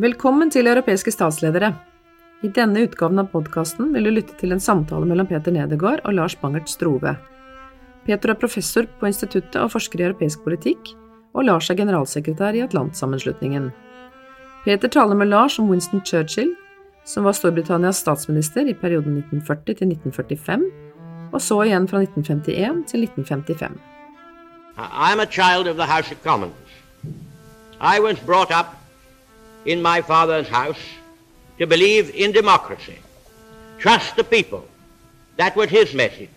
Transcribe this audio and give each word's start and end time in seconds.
Velkommen 0.00 0.48
til 0.48 0.64
Europæiske 0.70 1.12
statsledere. 1.12 1.74
I 2.40 2.48
denne 2.56 2.86
utgaven 2.86 3.20
av 3.20 3.26
podcasten 3.34 3.90
vil 3.92 4.06
du 4.06 4.10
lytte 4.14 4.36
til 4.40 4.54
en 4.54 4.62
samtale 4.62 5.04
mellem 5.04 5.26
Peter 5.28 5.52
Nedegaard 5.52 6.00
og 6.08 6.14
Lars 6.16 6.32
Bangert 6.40 6.70
Strove. 6.72 7.12
Peter 8.06 8.32
er 8.32 8.38
professor 8.40 8.88
på 8.96 9.10
instituttet 9.10 9.58
og 9.60 9.74
forsker 9.74 10.00
i 10.00 10.06
europæisk 10.06 10.40
politikk, 10.46 10.94
og 11.36 11.44
Lars 11.50 11.68
er 11.68 11.76
generalsekretær 11.82 12.56
i 12.56 12.64
Atlantsammenslutningen. 12.64 13.68
Peter 14.64 14.88
taler 14.88 15.20
med 15.20 15.34
Lars 15.34 15.58
om 15.60 15.68
Winston 15.68 16.00
Churchill, 16.00 16.54
som 17.04 17.28
var 17.28 17.36
Storbritannias 17.36 18.00
statsminister 18.00 18.72
i 18.72 18.78
perioden 18.80 19.20
1940 19.20 19.82
til 19.82 19.92
1945, 19.98 20.68
og 21.28 21.40
så 21.44 21.60
igjen 21.66 21.92
fra 21.92 22.00
1951 22.06 22.84
til 22.88 23.04
1955. 23.04 23.76
I'm 24.80 25.20
a 25.20 25.26
child 25.28 25.68
of 25.68 25.76
the 25.76 25.92
House 25.92 26.08
of 26.08 26.24
Commons. 26.24 26.56
I 27.82 28.00
was 28.00 28.16
brought 28.24 28.50
up 28.50 28.79
in 29.66 29.78
my 29.82 30.02
father's 30.02 30.48
house 30.48 30.80
to 31.58 31.66
believe 31.66 32.10
in 32.14 32.32
democracy. 32.32 32.98
Trust 33.78 34.16
the 34.16 34.24
people. 34.24 34.60
That 35.38 35.56
was 35.56 35.70
his 35.70 35.94
message. 35.94 36.30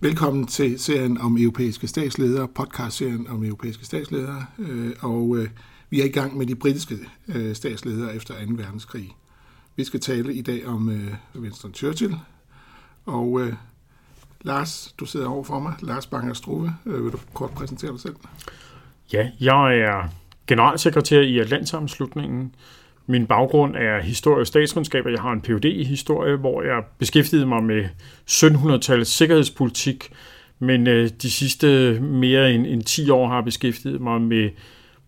Velkommen 0.00 0.46
til 0.46 0.78
serien 0.78 1.18
om 1.18 1.36
europæiske 1.38 1.86
statsledere, 1.86 2.48
podcastserien 2.48 3.26
om 3.28 3.44
europæiske 3.44 3.84
statsledere, 3.84 4.46
øh, 4.58 4.92
og 5.00 5.36
øh, 5.36 5.48
vi 5.90 6.00
er 6.00 6.04
i 6.04 6.08
gang 6.08 6.36
med 6.36 6.46
de 6.46 6.54
britiske 6.54 6.94
øh, 7.28 7.54
statsledere 7.54 8.14
efter 8.16 8.34
2. 8.34 8.40
verdenskrig. 8.48 9.16
Vi 9.76 9.84
skal 9.84 10.00
tale 10.00 10.34
i 10.34 10.42
dag 10.42 10.66
om 10.66 11.10
Winston 11.36 11.74
Churchill, 11.74 12.16
og 13.06 13.40
Lars, 14.40 14.94
du 14.98 15.06
sidder 15.06 15.28
over 15.28 15.44
for 15.44 15.60
mig. 15.60 15.74
Lars 15.80 16.06
Banger 16.06 16.34
Struve, 16.34 16.74
vil 16.84 17.12
du 17.12 17.18
kort 17.34 17.50
præsentere 17.50 17.92
dig 17.92 18.00
selv? 18.00 18.16
Ja, 19.12 19.30
jeg 19.40 19.78
er 19.78 20.08
generalsekretær 20.46 21.20
i 21.20 21.38
Atlantsammenslutningen. 21.38 22.54
Min 23.06 23.26
baggrund 23.26 23.76
er 23.76 24.02
historie 24.02 24.40
og 24.40 24.46
statskundskab, 24.46 25.04
og 25.04 25.12
jeg 25.12 25.20
har 25.20 25.32
en 25.32 25.40
Ph.D. 25.40 25.64
i 25.64 25.84
historie, 25.84 26.36
hvor 26.36 26.62
jeg 26.62 26.84
beskæftigede 26.98 27.46
mig 27.46 27.62
med 27.64 27.84
1700-tallets 28.30 29.10
sikkerhedspolitik, 29.10 30.12
men 30.58 30.86
øh, 30.86 31.10
de 31.22 31.30
sidste 31.30 32.00
mere 32.00 32.52
end, 32.52 32.66
end 32.66 32.82
10 32.82 33.10
år 33.10 33.28
har 33.28 33.34
jeg 33.34 33.44
beskæftiget 33.44 34.00
mig 34.00 34.20
med 34.20 34.50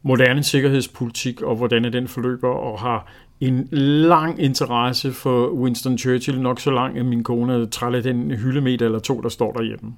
moderne 0.03 0.43
sikkerhedspolitik 0.43 1.43
og 1.43 1.57
hvordan 1.57 1.93
den 1.93 2.09
forløber, 2.09 2.49
og 2.49 2.81
har 2.81 3.07
en 3.41 3.69
lang 4.09 4.43
interesse 4.43 5.13
for 5.13 5.51
Winston 5.51 5.99
Churchill, 5.99 6.41
nok 6.41 6.61
så 6.61 6.71
lang, 6.71 6.99
at 6.99 7.07
min 7.07 7.25
kone 7.25 7.67
træller 7.67 8.01
den 8.01 8.31
hyldemeter 8.31 8.87
eller 8.87 8.99
to, 8.99 9.21
der 9.21 9.29
står 9.29 9.53
derhjemme. 9.53 9.95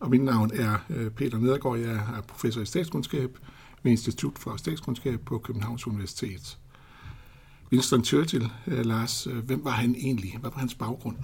Og 0.00 0.10
mit 0.10 0.22
navn 0.22 0.50
er 0.54 0.84
øh, 0.90 1.10
Peter 1.10 1.38
Nedergaard, 1.38 1.78
jeg 1.78 1.92
er 1.92 2.22
professor 2.28 2.60
i 2.60 2.66
statskundskab 2.66 3.38
ved 3.82 3.90
Institut 3.92 4.38
for 4.38 4.56
Statskundskab 4.56 5.20
på 5.26 5.38
Københavns 5.38 5.86
Universitet. 5.86 6.58
Winston 7.72 8.04
Churchill, 8.04 8.44
øh, 8.66 8.86
Lars, 8.86 9.26
øh, 9.26 9.36
hvem 9.36 9.64
var 9.64 9.70
han 9.70 9.94
egentlig? 9.98 10.36
Hvad 10.40 10.50
var 10.50 10.58
hans 10.58 10.74
baggrund? 10.74 11.16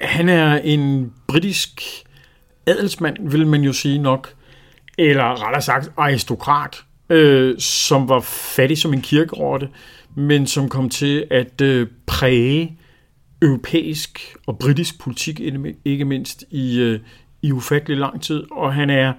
Han 0.00 0.28
er 0.28 0.58
en 0.58 1.12
britisk 1.26 1.82
adelsmand, 2.66 3.30
vil 3.30 3.46
man 3.46 3.62
jo 3.62 3.72
sige 3.72 3.98
nok, 3.98 4.34
eller 4.98 5.46
rettere 5.46 5.62
sagt 5.62 5.92
aristokrat, 5.96 6.84
øh, 7.10 7.58
som 7.58 8.08
var 8.08 8.20
fattig 8.20 8.78
som 8.78 8.92
en 8.92 9.00
kirkerotte, 9.00 9.68
men 10.16 10.46
som 10.46 10.68
kom 10.68 10.88
til 10.88 11.26
at 11.30 11.60
øh, 11.60 11.86
præge 12.06 12.78
europæisk 13.42 14.36
og 14.46 14.58
britisk 14.58 15.00
politik, 15.00 15.40
ikke 15.84 16.04
mindst 16.04 16.44
i, 16.50 16.80
øh, 16.80 17.00
i 17.42 17.52
ufattelig 17.52 17.98
lang 17.98 18.22
tid. 18.22 18.44
Og 18.50 18.74
han 18.74 18.90
er 18.90 19.12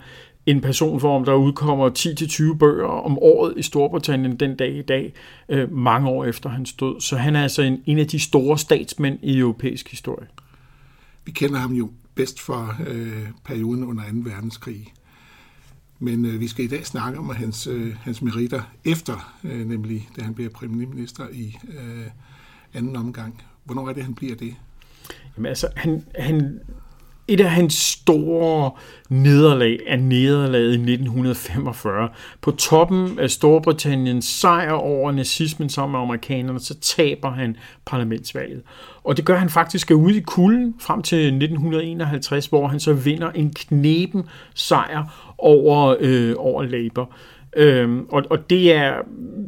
en 0.46 0.62
person, 0.62 1.00
for 1.00 1.16
om 1.16 1.26
der 1.26 1.34
udkommer 1.34 1.90
10-20 2.54 2.58
bøger 2.58 2.88
om 2.88 3.18
året 3.18 3.54
i 3.58 3.62
Storbritannien 3.62 4.36
den 4.36 4.56
dag 4.56 4.76
i 4.76 4.82
dag, 4.82 5.14
øh, 5.50 5.72
mange 5.72 6.10
år 6.10 6.26
efter 6.26 6.50
hans 6.50 6.74
død. 6.74 7.02
Så 7.02 7.18
han 7.18 7.36
er 7.36 7.44
altså 7.44 7.62
en, 7.62 7.84
en 7.86 8.00
af 8.00 8.08
de 8.08 8.20
store 8.20 8.58
statsmænd 8.58 9.20
i 9.22 9.38
europæisk 9.38 9.92
historie. 9.92 10.28
Vi 11.26 11.32
kender 11.32 11.60
ham 11.60 11.74
jo 11.74 11.90
bedst 12.16 12.42
for 12.42 12.76
øh, 12.88 13.28
perioden 13.46 13.84
under 13.84 14.04
2. 14.04 14.10
verdenskrig. 14.14 14.94
Men 16.00 16.26
øh, 16.26 16.40
vi 16.40 16.48
skal 16.48 16.66
i 16.66 16.68
dag 16.68 16.86
snakke 16.86 17.20
om 17.20 17.30
hans, 17.30 17.68
øh, 17.68 17.96
hans 18.02 18.22
meritter 18.22 18.62
efter, 18.86 19.34
øh, 19.44 19.68
nemlig 19.68 20.10
da 20.16 20.22
han 20.22 20.34
bliver 20.34 20.50
premierminister 20.50 21.28
i 21.32 21.58
øh, 21.68 22.06
anden 22.74 22.96
omgang. 22.96 23.44
Hvornår 23.64 23.90
er 23.90 23.94
det, 23.94 24.04
han 24.04 24.16
bliver 24.16 24.36
det? 24.36 24.56
Jamen 25.38 25.50
altså, 25.50 25.68
han, 25.76 26.06
han 26.20 26.60
et 27.34 27.42
af 27.42 27.50
hans 27.50 27.74
store 27.74 28.72
nederlag 29.10 29.80
er 29.88 29.98
nederlaget 29.98 30.72
i 30.72 30.94
1945. 30.94 32.10
På 32.42 32.52
toppen 32.52 33.20
af 33.20 33.30
Storbritanniens 33.30 34.26
sejr 34.26 34.72
over 34.72 35.12
nazismen 35.12 35.70
sammen 35.70 35.92
med 35.92 36.00
amerikanerne, 36.00 36.60
så 36.60 36.80
taber 36.80 37.32
han 37.32 37.58
parlamentsvalget. 37.86 38.62
Og 39.04 39.18
det 39.18 39.26
gør 39.26 39.36
han 39.36 39.50
faktisk 39.50 39.92
ude 39.92 40.18
i 40.18 40.22
kulden 40.22 40.76
frem 40.80 41.02
til 41.02 41.18
1951, 41.18 42.46
hvor 42.46 42.68
han 42.68 42.80
så 42.80 42.94
vinder 42.94 43.32
en 43.32 43.54
knepen 43.54 44.24
sejr 44.54 45.34
over, 45.38 45.96
øh, 46.00 46.36
over 46.38 46.64
Labour. 46.64 47.14
Øhm, 47.56 48.06
og, 48.10 48.24
og 48.30 48.50
det 48.50 48.74
er, 48.74 48.94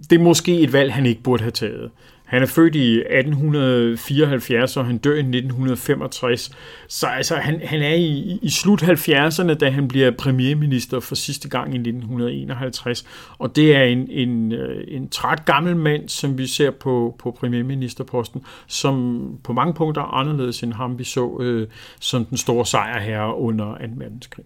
det 0.09 0.19
er 0.19 0.23
måske 0.23 0.59
et 0.59 0.73
valg, 0.73 0.93
han 0.93 1.05
ikke 1.05 1.23
burde 1.23 1.43
have 1.43 1.51
taget. 1.51 1.91
Han 2.33 2.41
er 2.41 2.45
født 2.45 2.75
i 2.75 2.99
1874, 2.99 4.77
og 4.77 4.85
han 4.85 4.97
dør 4.97 5.15
i 5.15 5.19
1965. 5.19 6.51
Så 6.87 7.07
altså, 7.07 7.35
han, 7.35 7.61
han 7.63 7.81
er 7.81 7.93
i, 7.93 8.39
i 8.41 8.49
slut 8.49 8.83
70'erne, 8.83 9.53
da 9.53 9.69
han 9.69 9.87
bliver 9.87 10.11
premierminister 10.11 10.99
for 10.99 11.15
sidste 11.15 11.49
gang 11.49 11.73
i 11.73 11.77
1951. 11.77 13.05
Og 13.37 13.55
det 13.55 13.75
er 13.75 13.83
en, 13.83 14.07
en, 14.09 14.51
øh, 14.51 14.83
en 14.87 15.09
træt 15.09 15.45
gammel 15.45 15.75
mand, 15.75 16.09
som 16.09 16.37
vi 16.37 16.47
ser 16.47 16.71
på, 16.71 17.15
på 17.19 17.31
premierministerposten, 17.31 18.41
som 18.67 19.23
på 19.43 19.53
mange 19.53 19.73
punkter 19.73 20.01
er 20.01 20.13
anderledes 20.13 20.63
end 20.63 20.73
ham, 20.73 20.99
vi 20.99 21.03
så 21.03 21.37
øh, 21.39 21.67
som 21.99 22.25
den 22.25 22.37
store 22.37 22.65
sejrherre 22.65 23.35
under 23.35 23.65
2. 23.65 23.83
verdenskrig. 23.97 24.45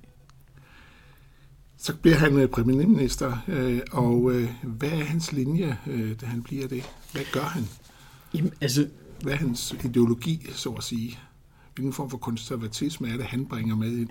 Så 1.77 1.95
bliver 1.95 2.17
han 2.17 2.39
øh, 2.39 2.47
premierminister, 2.47 3.37
øh, 3.47 3.79
og 3.91 4.31
øh, 4.31 4.49
hvad 4.63 4.89
er 4.89 5.03
hans 5.03 5.31
linje, 5.31 5.77
da 6.21 6.25
han 6.25 6.43
bliver 6.43 6.67
det? 6.67 6.83
Hvad 7.11 7.21
gør 7.31 7.41
han? 7.41 7.63
Jamen, 8.33 8.53
altså... 8.61 8.87
Hvad 9.21 9.33
er 9.33 9.37
hans 9.37 9.75
ideologi, 9.83 10.47
så 10.55 10.69
at 10.69 10.83
sige? 10.83 11.19
Hvilken 11.75 11.93
form 11.93 12.09
for 12.09 12.17
konservatisme 12.17 13.09
er 13.09 13.17
det, 13.17 13.25
han 13.25 13.45
bringer 13.45 13.75
med 13.75 13.91
ind? 13.91 14.09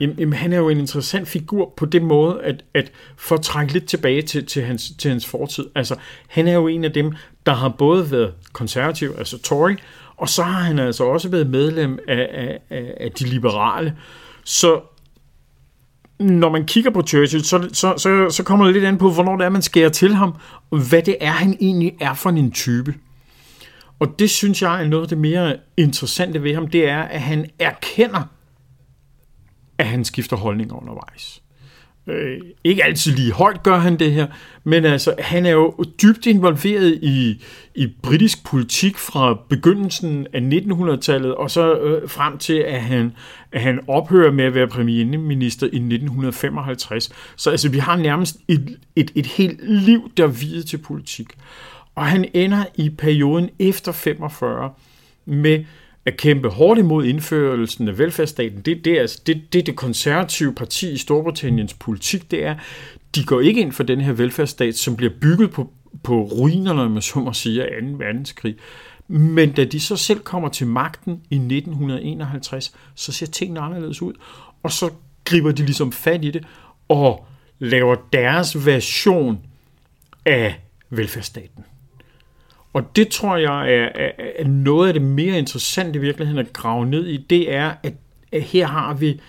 Jamen, 0.00 0.18
jamen, 0.18 0.32
han 0.32 0.52
er 0.52 0.56
jo 0.56 0.68
en 0.68 0.78
interessant 0.78 1.28
figur 1.28 1.72
på 1.76 1.86
den 1.86 2.04
måde, 2.04 2.42
at, 2.42 2.64
at 2.74 2.92
for 3.16 3.34
at 3.34 3.42
trække 3.42 3.72
lidt 3.72 3.86
tilbage 3.86 4.22
til, 4.22 4.46
til, 4.46 4.62
hans, 4.62 4.92
til 4.98 5.10
hans 5.10 5.26
fortid. 5.26 5.66
Altså, 5.74 5.96
han 6.28 6.48
er 6.48 6.52
jo 6.52 6.66
en 6.66 6.84
af 6.84 6.92
dem, 6.92 7.12
der 7.46 7.54
har 7.54 7.68
både 7.68 8.10
været 8.10 8.34
konservativ, 8.52 9.14
altså 9.18 9.38
Tory, 9.38 9.74
og 10.16 10.28
så 10.28 10.42
har 10.42 10.60
han 10.60 10.78
altså 10.78 11.04
også 11.04 11.28
været 11.28 11.50
medlem 11.50 11.98
af, 12.08 12.28
af, 12.32 12.58
af, 12.70 12.94
af 13.00 13.12
de 13.12 13.24
liberale. 13.24 13.96
Så 14.44 14.80
når 16.22 16.50
man 16.50 16.64
kigger 16.64 16.90
på 16.90 17.02
Churchill, 17.02 17.44
så, 17.44 17.68
så, 17.72 17.94
så, 17.96 18.30
så 18.30 18.42
kommer 18.42 18.64
det 18.64 18.74
lidt 18.74 18.84
an 18.84 18.98
på, 18.98 19.10
hvornår 19.10 19.36
det 19.36 19.44
er, 19.44 19.50
man 19.50 19.62
skærer 19.62 19.88
til 19.88 20.14
ham, 20.14 20.34
og 20.70 20.78
hvad 20.88 21.02
det 21.02 21.16
er, 21.20 21.30
han 21.30 21.56
egentlig 21.60 21.94
er 22.00 22.14
for 22.14 22.30
en 22.30 22.50
type. 22.50 22.94
Og 23.98 24.18
det 24.18 24.30
synes 24.30 24.62
jeg 24.62 24.82
er 24.82 24.88
noget 24.88 25.02
af 25.02 25.08
det 25.08 25.18
mere 25.18 25.56
interessante 25.76 26.42
ved 26.42 26.54
ham, 26.54 26.66
det 26.66 26.88
er, 26.88 27.02
at 27.02 27.20
han 27.20 27.50
erkender, 27.58 28.22
at 29.78 29.86
han 29.86 30.04
skifter 30.04 30.36
holdning 30.36 30.72
undervejs. 30.72 31.42
Øh, 32.06 32.40
ikke 32.64 32.84
altid 32.84 33.12
lige 33.12 33.32
højt 33.32 33.62
gør 33.62 33.78
han 33.78 33.98
det 33.98 34.12
her, 34.12 34.26
men 34.64 34.84
altså, 34.84 35.14
han 35.18 35.46
er 35.46 35.50
jo 35.50 35.74
dybt 36.02 36.26
involveret 36.26 36.98
i, 37.02 37.42
i 37.74 37.86
britisk 38.02 38.44
politik 38.44 38.98
fra 38.98 39.38
begyndelsen 39.48 40.26
af 40.32 40.40
1900-tallet, 40.40 41.34
og 41.34 41.50
så 41.50 41.74
øh, 41.74 42.08
frem 42.08 42.38
til, 42.38 42.58
at 42.58 42.82
han, 42.82 43.12
at 43.52 43.60
han 43.60 43.80
ophører 43.88 44.32
med 44.32 44.44
at 44.44 44.54
være 44.54 44.68
premierminister 44.68 45.66
i 45.66 45.76
1955. 45.76 47.12
Så 47.36 47.50
altså, 47.50 47.68
vi 47.68 47.78
har 47.78 47.96
nærmest 47.96 48.36
et, 48.48 48.78
et, 48.96 49.12
et 49.14 49.26
helt 49.26 49.60
liv, 49.62 50.10
der 50.16 50.26
videt 50.26 50.66
til 50.66 50.78
politik. 50.78 51.26
Og 51.94 52.06
han 52.06 52.28
ender 52.34 52.64
i 52.74 52.90
perioden 52.90 53.50
efter 53.58 53.92
45 53.92 54.72
med 55.24 55.64
at 56.06 56.16
kæmpe 56.16 56.48
hårdt 56.48 56.78
imod 56.80 57.04
indførelsen 57.04 57.88
af 57.88 57.98
velfærdsstaten. 57.98 58.60
Det, 58.60 58.84
det, 58.84 58.92
er, 58.92 59.00
altså, 59.00 59.22
det, 59.26 59.52
det 59.52 59.66
det 59.66 59.76
konservative 59.76 60.54
parti 60.54 60.92
i 60.92 60.96
Storbritanniens 60.96 61.74
politik, 61.74 62.30
det 62.30 62.44
er, 62.44 62.54
de 63.14 63.24
går 63.24 63.40
ikke 63.40 63.60
ind 63.60 63.72
for 63.72 63.82
den 63.82 64.00
her 64.00 64.12
velfærdsstat, 64.12 64.74
som 64.74 64.96
bliver 64.96 65.12
bygget 65.20 65.50
på, 65.50 65.70
på 66.02 66.22
ruinerne, 66.22 66.90
man 66.90 67.02
så 67.02 67.18
må 67.18 67.32
sige, 67.32 67.62
af 67.62 67.82
2. 67.82 67.88
verdenskrig. 67.98 68.56
Men 69.08 69.52
da 69.52 69.64
de 69.64 69.80
så 69.80 69.96
selv 69.96 70.20
kommer 70.20 70.48
til 70.48 70.66
magten 70.66 71.20
i 71.30 71.34
1951, 71.34 72.74
så 72.94 73.12
ser 73.12 73.26
tingene 73.26 73.60
anderledes 73.60 74.02
ud. 74.02 74.12
Og 74.62 74.72
så 74.72 74.90
griber 75.24 75.52
de 75.52 75.64
ligesom 75.64 75.92
fat 75.92 76.24
i 76.24 76.30
det 76.30 76.44
og 76.88 77.26
laver 77.58 77.96
deres 78.12 78.66
version 78.66 79.38
af 80.24 80.60
velfærdsstaten. 80.90 81.64
Og 82.72 82.96
det 82.96 83.08
tror 83.08 83.36
jeg 83.36 83.74
er, 83.74 83.88
er, 83.94 84.10
er 84.38 84.44
noget 84.44 84.88
af 84.88 84.92
det 84.94 85.02
mere 85.02 85.38
interessante 85.38 85.98
i 85.98 86.02
virkeligheden 86.02 86.46
at 86.46 86.52
grave 86.52 86.86
ned 86.86 87.06
i, 87.06 87.16
det 87.16 87.52
er, 87.52 87.74
at, 87.82 87.94
at 88.32 88.42
her 88.42 88.66
har 88.66 88.94
vi 88.94 89.20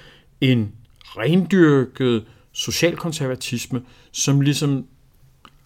en 0.41 0.71
rendyrket 1.03 2.23
socialkonservatisme, 2.51 3.81
som 4.11 4.41
ligesom 4.41 4.85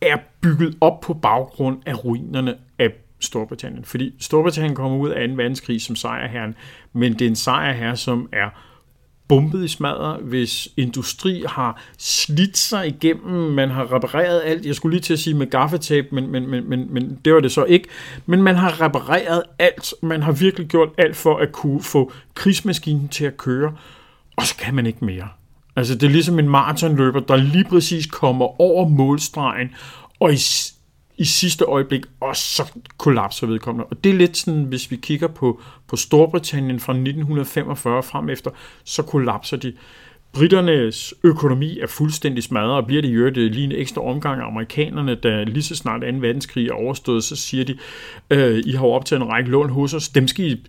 er 0.01 0.17
bygget 0.41 0.77
op 0.81 0.99
på 0.99 1.13
baggrund 1.13 1.81
af 1.85 2.05
ruinerne 2.05 2.55
af 2.79 2.93
Storbritannien. 3.19 3.85
Fordi 3.85 4.13
Storbritannien 4.19 4.75
kommer 4.75 4.97
ud 4.97 5.09
af 5.09 5.27
2. 5.27 5.33
verdenskrig 5.33 5.81
som 5.81 5.95
sejrherren, 5.95 6.55
men 6.93 7.13
det 7.13 7.21
er 7.21 7.29
en 7.29 7.35
sejrherre, 7.35 7.97
som 7.97 8.29
er 8.31 8.49
bumpet 9.27 9.63
i 9.63 9.67
smadret, 9.67 10.19
hvis 10.23 10.69
industri 10.77 11.43
har 11.47 11.81
slidt 11.97 12.57
sig 12.57 12.87
igennem, 12.87 13.53
man 13.53 13.69
har 13.69 13.93
repareret 13.93 14.41
alt, 14.45 14.65
jeg 14.65 14.75
skulle 14.75 14.93
lige 14.93 15.01
til 15.01 15.13
at 15.13 15.19
sige 15.19 15.33
med 15.33 15.49
gaffetape, 15.49 16.07
men, 16.11 16.31
men, 16.31 16.49
men, 16.49 16.69
men, 16.69 16.93
men 16.93 17.19
det 17.25 17.33
var 17.33 17.39
det 17.39 17.51
så 17.51 17.63
ikke, 17.63 17.87
men 18.25 18.43
man 18.43 18.55
har 18.55 18.81
repareret 18.81 19.43
alt, 19.59 19.93
man 20.01 20.23
har 20.23 20.31
virkelig 20.31 20.67
gjort 20.67 20.89
alt 20.97 21.15
for 21.15 21.37
at 21.37 21.51
kunne 21.51 21.83
få 21.83 22.11
krigsmaskinen 22.33 23.07
til 23.07 23.25
at 23.25 23.37
køre, 23.37 23.73
og 24.35 24.45
så 24.45 24.55
kan 24.57 24.75
man 24.75 24.85
ikke 24.85 25.05
mere. 25.05 25.27
Altså 25.75 25.95
det 25.95 26.03
er 26.03 26.11
ligesom 26.11 26.39
en 26.39 26.49
maratonløber, 26.49 27.19
der 27.19 27.35
lige 27.35 27.65
præcis 27.69 28.05
kommer 28.05 28.61
over 28.61 28.87
målstregen, 28.87 29.69
og 30.19 30.33
i 30.33 30.37
i 31.17 31.25
sidste 31.25 31.65
øjeblik, 31.65 32.05
og 32.19 32.35
så 32.35 32.71
kollapser 32.97 33.47
vedkommende. 33.47 33.85
Og 33.85 34.03
det 34.03 34.09
er 34.09 34.13
lidt 34.13 34.37
sådan, 34.37 34.63
hvis 34.63 34.91
vi 34.91 34.95
kigger 34.95 35.27
på, 35.27 35.61
på 35.87 35.95
Storbritannien 35.95 36.79
fra 36.79 36.93
1945 36.93 38.03
frem 38.03 38.29
efter, 38.29 38.51
så 38.83 39.03
kollapser 39.03 39.57
de. 39.57 39.73
Britternes 40.33 41.13
økonomi 41.23 41.79
er 41.79 41.87
fuldstændig 41.87 42.43
smadret, 42.43 42.71
og 42.71 42.87
bliver 42.87 43.01
det 43.01 43.09
jo 43.09 43.25
det 43.25 43.37
øh, 43.37 43.51
lige 43.51 43.65
en 43.65 43.71
ekstra 43.71 44.01
omgang 44.01 44.41
af 44.41 44.47
amerikanerne, 44.47 45.15
da 45.15 45.43
lige 45.43 45.63
så 45.63 45.75
snart 45.75 46.01
2. 46.01 46.07
verdenskrig 46.07 46.67
er 46.67 46.73
overstået, 46.73 47.23
så 47.23 47.35
siger 47.35 47.63
de, 47.63 47.77
øh, 48.29 48.63
I 48.65 48.71
har 48.71 48.85
optaget 48.85 49.21
en 49.21 49.27
række 49.27 49.49
lån 49.49 49.69
hos 49.69 49.93
os, 49.93 50.09
dem 50.09 50.27
skal 50.27 50.51
I 50.51 50.65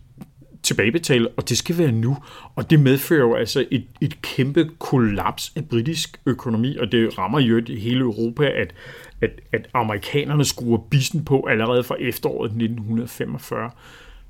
tilbagebetale, 0.62 1.28
og 1.28 1.49
det 1.49 1.58
skal 1.58 1.78
være 1.78 1.93
nu. 1.93 2.16
Og 2.56 2.70
det 2.70 2.81
medfører 2.81 3.20
jo 3.20 3.34
altså 3.34 3.66
et, 3.70 3.84
et 4.00 4.22
kæmpe 4.22 4.70
kollaps 4.78 5.52
af 5.56 5.64
britisk 5.64 6.20
økonomi, 6.26 6.76
og 6.76 6.93
det 6.93 7.19
rammer 7.19 7.40
jo 7.40 7.62
hele 7.69 8.00
Europa, 8.00 8.44
at, 8.44 8.75
at, 9.20 9.31
at 9.52 9.69
amerikanerne 9.75 10.44
skruer 10.44 10.78
bissen 10.78 11.25
på 11.25 11.46
allerede 11.50 11.84
fra 11.84 11.96
efteråret 12.00 12.49
1945. 12.49 13.70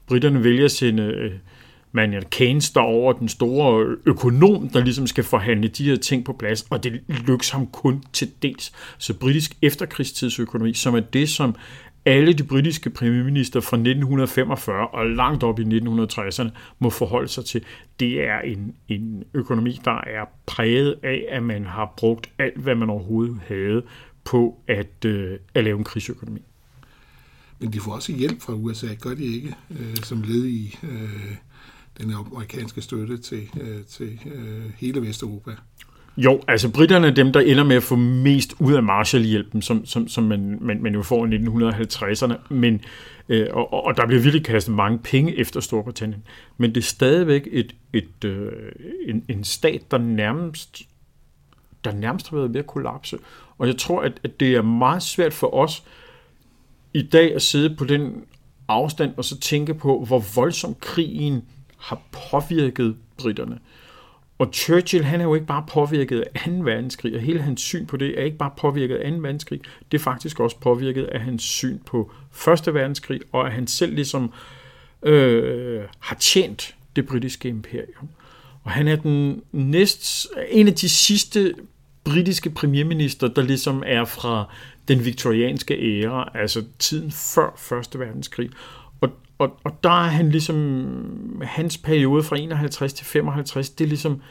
Britterne 0.07 0.45
vælger 0.45 0.65
at 0.65 0.71
sende 0.71 1.03
øh, 1.03 1.33
Maynard 1.93 2.31
Keynes 2.31 2.71
derover, 2.71 3.13
den 3.13 3.29
store 3.29 3.97
økonom, 4.07 4.69
der 4.69 4.85
ligesom 4.85 5.07
skal 5.07 5.25
forhandle 5.25 5.69
de 5.69 5.85
her 5.85 5.97
ting 5.97 6.25
på 6.25 6.33
plads, 6.33 6.67
og 6.71 6.85
det 6.85 7.01
lykkes 7.09 7.51
ham 7.51 7.67
kun 7.67 8.03
til 8.13 8.31
dels. 8.43 8.73
Så 8.99 9.15
britisk 9.15 9.53
efterkrigstidsøkonomi, 9.63 10.75
som 10.75 10.95
er 10.95 11.01
det, 11.01 11.29
som 11.29 11.55
alle 12.09 12.33
de 12.33 12.45
britiske 12.45 12.91
premierminister 12.91 13.61
fra 13.61 13.77
1945 13.77 14.89
og 14.89 15.07
langt 15.07 15.43
op 15.43 15.61
i 15.61 15.63
1960'erne 15.63 16.49
må 16.79 16.91
forholde 16.91 17.29
sig 17.29 17.45
til, 17.45 17.65
det 18.01 18.21
er 18.21 18.41
en, 18.41 18.75
en 18.89 19.25
økonomi, 19.35 19.81
der 19.85 20.01
er 20.07 20.25
præget 20.47 20.95
af, 21.03 21.27
at 21.29 21.43
man 21.43 21.65
har 21.65 21.95
brugt 21.97 22.31
alt, 22.39 22.59
hvad 22.59 22.75
man 22.75 22.91
overhovedet 22.91 23.41
havde 23.49 23.83
på 24.25 24.61
at, 24.67 25.05
øh, 25.05 25.39
at 25.55 25.65
lave 25.65 25.79
en 25.79 25.85
krigsøkonomi. 25.85 26.43
Men 27.59 27.73
de 27.73 27.81
får 27.81 27.93
også 27.93 28.13
hjælp 28.13 28.41
fra 28.41 28.53
USA, 28.53 28.87
gør 29.01 29.15
de 29.15 29.25
ikke, 29.25 29.55
øh, 29.71 29.97
som 29.97 30.23
led 30.23 30.45
i 30.45 30.79
øh, 30.83 31.35
den 31.99 32.13
amerikanske 32.13 32.83
støtte 32.83 33.19
til, 33.19 33.49
øh, 33.61 33.85
til 33.85 34.21
øh, 34.35 34.73
hele 34.77 35.03
Vesteuropa? 35.03 35.51
Jo, 36.19 36.41
altså 36.49 36.73
britterne 36.73 37.07
er 37.07 37.11
dem, 37.11 37.33
der 37.33 37.41
ender 37.41 37.65
med 37.65 37.77
at 37.77 37.83
få 37.83 37.97
mest 37.97 38.55
ud 38.59 38.75
af 38.75 38.83
Marshallhjælpen, 38.83 39.63
som, 39.63 39.87
som, 39.87 40.09
som 40.09 40.25
man, 40.25 40.59
man, 40.61 40.83
man 40.83 40.95
jo 40.95 41.03
får 41.03 41.27
i 41.27 41.37
1950'erne, 41.37 42.35
men, 42.55 42.81
øh, 43.29 43.47
og, 43.53 43.85
og 43.85 43.97
der 43.97 44.07
bliver 44.07 44.23
virkelig 44.23 44.45
kastet 44.45 44.75
mange 44.75 44.99
penge 44.99 45.37
efter 45.37 45.61
Storbritannien. 45.61 46.23
Men 46.57 46.75
det 46.75 46.81
er 46.81 46.85
stadigvæk 46.85 47.49
et, 47.51 47.75
et, 47.93 48.25
øh, 48.25 48.53
en, 49.07 49.25
en 49.29 49.45
stat, 49.45 49.91
der 49.91 49.99
nærmest, 49.99 50.83
der 51.85 51.93
nærmest 51.93 52.31
har 52.31 52.37
været 52.37 52.55
ved 52.55 52.61
at 52.61 52.67
kollapse. 52.67 53.19
Og 53.59 53.67
jeg 53.67 53.77
tror, 53.77 54.03
at, 54.03 54.13
at 54.25 54.41
det 54.41 54.55
er 54.55 54.63
meget 54.63 55.03
svært 55.03 55.33
for 55.33 55.55
os 55.55 55.85
i 56.95 57.03
dag 57.03 57.35
at 57.35 57.43
sidde 57.43 57.77
på 57.77 57.85
den 57.85 58.25
afstand 58.69 59.13
og 59.17 59.25
så 59.25 59.41
tænke 59.41 59.75
på, 59.75 60.05
hvor 60.05 60.25
voldsom 60.35 60.75
krigen 60.81 61.45
har 61.79 62.01
påvirket 62.31 62.97
britterne. 63.17 63.59
Og 64.39 64.51
Churchill, 64.53 65.05
han 65.05 65.21
er 65.21 65.25
jo 65.25 65.35
ikke 65.35 65.47
bare 65.47 65.65
påvirket 65.69 66.25
af 66.35 66.41
2. 66.45 66.51
verdenskrig, 66.51 67.15
og 67.15 67.21
hele 67.21 67.43
hans 67.43 67.61
syn 67.61 67.87
på 67.87 67.97
det 67.97 68.21
er 68.21 68.25
ikke 68.25 68.39
bare 68.39 68.51
påvirket 68.57 68.97
af 68.97 69.13
2. 69.13 69.19
verdenskrig, 69.19 69.61
det 69.93 69.99
er 69.99 70.03
faktisk 70.03 70.41
også 70.41 70.57
påvirket 70.61 71.05
af 71.05 71.21
hans 71.21 71.43
syn 71.43 71.79
på 71.87 72.13
1. 72.67 72.75
verdenskrig, 72.75 73.21
og 73.33 73.47
at 73.47 73.53
han 73.53 73.67
selv 73.67 73.95
ligesom 73.95 74.33
øh, 75.03 75.81
har 75.99 76.17
tjent 76.17 76.75
det 76.97 77.07
britiske 77.07 77.49
imperium. 77.49 78.09
Og 78.65 78.71
han 78.71 78.89
er 78.89 78.97
den 78.97 79.43
næst, 79.53 80.27
en 80.51 80.69
af 80.69 80.75
de 80.75 80.89
sidste 80.89 81.55
britiske 82.05 82.51
premierminister, 82.51 83.29
der 83.29 83.43
ligesom 83.43 83.83
er 83.87 84.05
fra 84.05 84.45
den 84.89 85.05
viktorianske 85.05 86.03
æra, 86.03 86.31
altså 86.35 86.65
tiden 86.79 87.11
før 87.11 87.79
1. 87.79 87.99
verdenskrig. 88.01 88.51
Og, 89.39 89.59
og, 89.65 89.79
der 89.83 90.05
er 90.05 90.09
han 90.09 90.31
ligesom, 90.31 91.43
hans 91.43 91.79
periode 91.79 92.23
fra 92.23 92.39
51 92.39 92.93
til 92.93 93.07
55, 93.07 93.71
det 93.71 93.85
er 93.85 93.89
ligesom, 93.89 94.23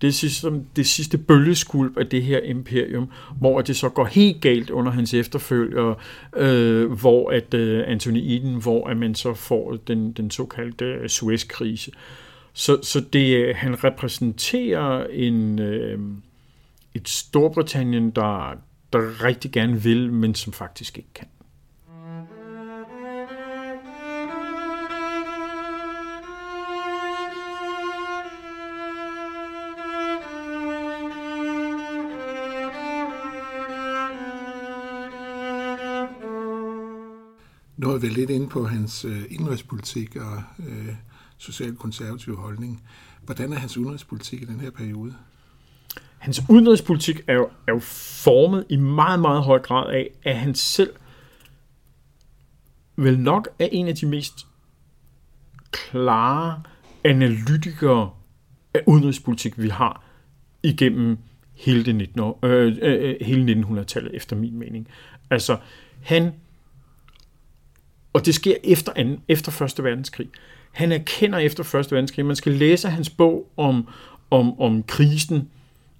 det 0.00 0.08
er 0.08 0.18
ligesom 0.22 0.64
det 0.76 0.86
sidste 0.86 1.18
bølgeskulp 1.18 1.96
af 1.96 2.06
det 2.06 2.22
her 2.22 2.40
imperium, 2.40 3.10
hvor 3.38 3.60
det 3.60 3.76
så 3.76 3.88
går 3.88 4.04
helt 4.04 4.40
galt 4.40 4.70
under 4.70 4.92
hans 4.92 5.14
efterfølger, 5.14 5.94
øh, 6.36 6.92
hvor 6.92 7.30
at 7.30 7.54
øh, 7.54 7.84
Anthony 7.86 8.18
Eden, 8.18 8.62
hvor 8.62 8.86
at 8.86 8.96
man 8.96 9.14
så 9.14 9.34
får 9.34 9.76
den, 9.86 10.12
den 10.12 10.30
såkaldte 10.30 10.84
øh, 10.84 11.08
Suez-krise. 11.08 11.90
Så, 12.52 12.78
så 12.82 13.00
det, 13.00 13.36
øh, 13.36 13.54
han 13.56 13.84
repræsenterer 13.84 15.06
en, 15.06 15.58
øh, 15.58 15.98
et 16.94 17.08
Storbritannien, 17.08 18.10
der, 18.10 18.54
der 18.92 19.24
rigtig 19.24 19.52
gerne 19.52 19.82
vil, 19.82 20.12
men 20.12 20.34
som 20.34 20.52
faktisk 20.52 20.98
ikke 20.98 21.12
kan. 21.14 21.26
Nåede 37.78 38.00
vi 38.00 38.08
lidt 38.08 38.30
ind 38.30 38.48
på 38.48 38.66
hans 38.66 39.04
øh, 39.04 39.22
indrigspolitik 39.30 40.16
og 40.16 40.42
øh, 40.58 40.88
socialkonservative 41.36 42.36
holdning. 42.36 42.82
Hvordan 43.24 43.52
er 43.52 43.56
hans 43.56 43.76
udenrigspolitik 43.76 44.42
i 44.42 44.44
den 44.44 44.60
her 44.60 44.70
periode? 44.70 45.14
Hans 46.18 46.42
udenrigspolitik 46.48 47.20
er 47.26 47.34
jo, 47.34 47.48
er 47.68 47.72
jo 47.72 47.78
formet 48.24 48.64
i 48.68 48.76
meget, 48.76 49.20
meget 49.20 49.42
høj 49.42 49.58
grad 49.58 49.92
af, 49.92 50.10
at 50.22 50.38
han 50.38 50.54
selv 50.54 50.92
vel 52.96 53.20
nok 53.20 53.48
er 53.58 53.68
en 53.72 53.88
af 53.88 53.94
de 53.94 54.06
mest 54.06 54.46
klare 55.70 56.62
analytikere 57.04 58.10
af 58.74 58.80
udenrigspolitik, 58.86 59.58
vi 59.58 59.68
har 59.68 60.04
igennem 60.62 61.18
hele, 61.54 61.84
det 61.84 61.94
19 61.94 62.20
år, 62.20 62.38
øh, 62.42 62.78
øh, 62.82 63.10
øh, 63.10 63.16
hele 63.20 63.62
1900-tallet, 63.62 64.14
efter 64.14 64.36
min 64.36 64.58
mening. 64.58 64.88
Altså, 65.30 65.58
han 66.02 66.32
og 68.12 68.26
det 68.26 68.34
sker 68.34 68.54
efter, 68.64 68.92
anden, 68.96 69.20
efter 69.28 69.62
1. 69.62 69.84
verdenskrig. 69.84 70.28
Han 70.72 70.92
erkender 70.92 71.38
efter 71.38 71.74
1. 71.74 71.92
verdenskrig. 71.92 72.26
Man 72.26 72.36
skal 72.36 72.52
læse 72.52 72.88
hans 72.88 73.10
bog 73.10 73.52
om, 73.56 73.88
om, 74.30 74.60
om 74.60 74.82
krisen, 74.82 75.48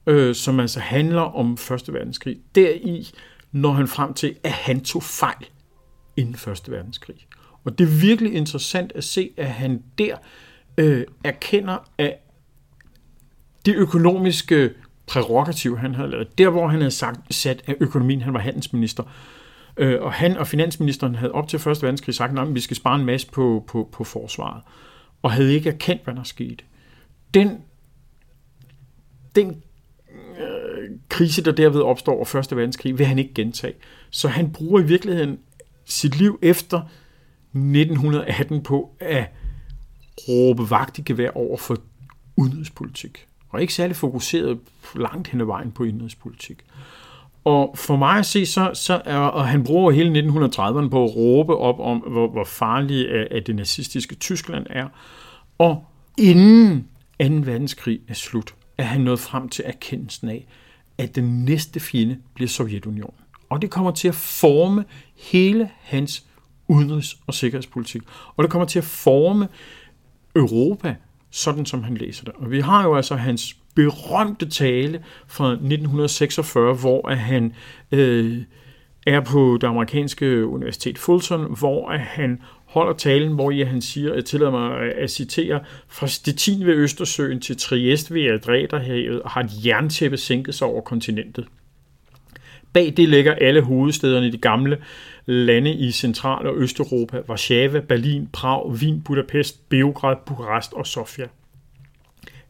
øh, 0.06 0.34
som 0.34 0.60
altså 0.60 0.80
handler 0.80 1.20
om 1.20 1.52
1. 1.52 1.70
verdenskrig. 1.70 2.38
Deri 2.54 3.10
når 3.52 3.72
han 3.72 3.88
frem 3.88 4.14
til, 4.14 4.36
at 4.44 4.50
han 4.50 4.80
tog 4.80 5.02
fejl 5.02 5.46
inden 6.16 6.34
1. 6.34 6.62
verdenskrig. 6.68 7.26
Og 7.64 7.78
det 7.78 7.84
er 7.84 8.00
virkelig 8.00 8.34
interessant 8.34 8.92
at 8.94 9.04
se, 9.04 9.30
at 9.36 9.48
han 9.48 9.82
der 9.98 10.16
øh, 10.78 11.04
erkender, 11.24 11.90
at 11.98 12.14
det 13.66 13.74
økonomiske 13.74 14.70
prerogativ, 15.06 15.78
han 15.78 15.94
havde 15.94 16.10
lavet, 16.10 16.38
der 16.38 16.50
hvor 16.50 16.68
han 16.68 16.80
havde 16.80 16.90
sagt, 16.90 17.34
sat 17.34 17.62
at 17.66 17.76
økonomien, 17.80 18.22
han 18.22 18.34
var 18.34 18.40
handelsminister, 18.40 19.02
Øh, 19.02 19.37
Øh, 19.78 20.02
og 20.02 20.12
han 20.12 20.36
og 20.36 20.46
finansministeren 20.46 21.14
havde 21.14 21.32
op 21.32 21.48
til 21.48 21.58
Første 21.58 21.82
verdenskrig 21.82 22.14
sagt, 22.14 22.38
at 22.38 22.54
vi 22.54 22.60
skal 22.60 22.76
spare 22.76 23.00
en 23.00 23.06
masse 23.06 23.30
på, 23.30 23.64
på, 23.66 23.88
på 23.92 24.04
forsvaret, 24.04 24.62
og 25.22 25.32
havde 25.32 25.54
ikke 25.54 25.70
erkendt, 25.70 26.04
hvad 26.04 26.14
der 26.14 26.22
skete. 26.22 26.64
Den, 27.34 27.58
den 29.34 29.62
øh, 30.38 30.90
krise, 31.08 31.44
der 31.44 31.52
derved 31.52 31.80
opstår 31.80 32.14
over 32.14 32.24
Første 32.24 32.56
verdenskrig, 32.56 32.98
vil 32.98 33.06
han 33.06 33.18
ikke 33.18 33.34
gentage. 33.34 33.74
Så 34.10 34.28
han 34.28 34.52
bruger 34.52 34.80
i 34.80 34.84
virkeligheden 34.84 35.38
sit 35.84 36.18
liv 36.18 36.38
efter 36.42 36.78
1918 37.54 38.62
på 38.62 38.96
at 39.00 39.26
råbe 40.28 40.70
vagt 40.70 40.98
i 40.98 41.02
gevær 41.02 41.30
over 41.30 41.56
for 41.56 41.76
udenrigspolitik. 42.36 43.26
Og 43.48 43.60
ikke 43.60 43.74
særlig 43.74 43.96
fokuseret 43.96 44.58
langt 44.96 45.28
hen 45.28 45.40
ad 45.40 45.46
vejen 45.46 45.72
på 45.72 45.84
indrigspolitik. 45.84 46.64
Og 47.44 47.74
for 47.78 47.96
mig 47.96 48.18
at 48.18 48.26
se, 48.26 48.46
så, 48.46 48.70
så 48.74 49.02
er, 49.04 49.16
og 49.16 49.48
han 49.48 49.64
bruger 49.64 49.90
hele 49.90 50.20
1930'erne 50.20 50.88
på 50.88 51.04
at 51.04 51.16
råbe 51.16 51.56
op 51.56 51.80
om, 51.80 51.98
hvor, 51.98 52.28
hvor 52.28 52.44
farlig 52.44 53.10
at, 53.10 53.28
at 53.30 53.46
det 53.46 53.56
nazistiske 53.56 54.14
Tyskland 54.14 54.66
er. 54.70 54.88
Og 55.58 55.84
inden 56.18 56.88
2. 57.20 57.26
verdenskrig 57.50 58.00
er 58.08 58.14
slut, 58.14 58.54
er 58.78 58.82
han 58.82 59.00
nået 59.00 59.20
frem 59.20 59.48
til 59.48 59.64
erkendelsen 59.66 60.28
af, 60.28 60.46
at 60.98 61.14
den 61.14 61.44
næste 61.44 61.80
fjende 61.80 62.18
bliver 62.34 62.48
Sovjetunionen. 62.48 63.14
Og 63.50 63.62
det 63.62 63.70
kommer 63.70 63.90
til 63.90 64.08
at 64.08 64.14
forme 64.14 64.84
hele 65.16 65.70
hans 65.80 66.26
udenrigs- 66.68 67.20
og 67.26 67.34
sikkerhedspolitik. 67.34 68.02
Og 68.36 68.44
det 68.44 68.50
kommer 68.50 68.66
til 68.66 68.78
at 68.78 68.84
forme 68.84 69.48
Europa, 70.36 70.94
sådan 71.30 71.66
som 71.66 71.82
han 71.82 71.96
læser 71.96 72.24
det. 72.24 72.32
Og 72.36 72.50
vi 72.50 72.60
har 72.60 72.84
jo 72.84 72.96
altså 72.96 73.14
hans 73.14 73.56
berømte 73.74 74.48
tale 74.48 75.04
fra 75.26 75.52
1946, 75.52 76.74
hvor 76.74 77.14
han 77.14 77.54
øh, 77.92 78.42
er 79.06 79.20
på 79.20 79.58
det 79.60 79.66
amerikanske 79.66 80.46
universitet 80.46 80.98
Fulton, 80.98 81.56
hvor 81.58 81.90
han 81.96 82.40
holder 82.66 82.92
talen, 82.92 83.32
hvor 83.32 83.50
jeg, 83.50 83.68
han 83.68 83.82
siger, 83.82 84.14
jeg 84.14 84.24
tillader 84.24 84.50
mig 84.50 84.94
at 84.94 85.10
citere, 85.10 85.60
fra 85.88 86.06
Stettin 86.06 86.66
ved 86.66 86.74
Østersøen 86.74 87.40
til 87.40 87.56
Trieste 87.56 88.14
ved 88.14 88.26
Adriaterhavet 88.26 89.22
har 89.26 89.40
et 89.40 89.50
jerntæppe 89.66 90.16
sænket 90.16 90.54
sig 90.54 90.66
over 90.66 90.80
kontinentet. 90.80 91.46
Bag 92.72 92.94
det 92.96 93.08
ligger 93.08 93.34
alle 93.34 93.60
hovedstederne 93.60 94.26
i 94.26 94.30
de 94.30 94.38
gamle 94.38 94.78
lande 95.28 95.74
i 95.74 95.90
Central- 95.90 96.46
og 96.46 96.56
Østeuropa, 96.56 97.20
Warszawa, 97.28 97.80
Berlin, 97.80 98.28
Prag, 98.32 98.66
Wien, 98.66 99.02
Budapest, 99.02 99.68
Beograd, 99.68 100.16
Bukarest 100.26 100.72
og 100.72 100.86
Sofia. 100.86 101.26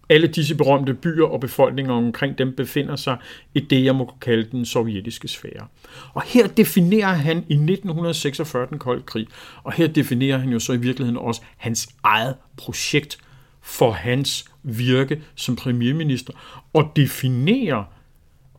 Alle 0.08 0.26
disse 0.26 0.54
berømte 0.54 0.94
byer 0.94 1.26
og 1.26 1.40
befolkninger 1.40 1.94
omkring 1.94 2.38
dem 2.38 2.52
befinder 2.56 2.96
sig 2.96 3.16
i 3.54 3.60
det, 3.60 3.84
jeg 3.84 3.94
må 3.94 4.12
kalde 4.20 4.50
den 4.50 4.64
sovjetiske 4.64 5.28
sfære. 5.28 5.66
Og 6.14 6.22
her 6.22 6.46
definerer 6.46 7.12
han 7.12 7.36
i 7.36 7.54
1946 7.54 8.66
den 8.70 8.78
kolde 8.78 9.02
krig, 9.02 9.26
og 9.62 9.72
her 9.72 9.86
definerer 9.86 10.38
han 10.38 10.48
jo 10.48 10.58
så 10.58 10.72
i 10.72 10.76
virkeligheden 10.76 11.18
også 11.18 11.40
hans 11.56 11.88
eget 12.02 12.34
projekt 12.56 13.18
for 13.62 13.90
hans 13.90 14.44
virke 14.62 15.22
som 15.34 15.56
premierminister, 15.56 16.32
og 16.72 16.92
definerer, 16.96 17.84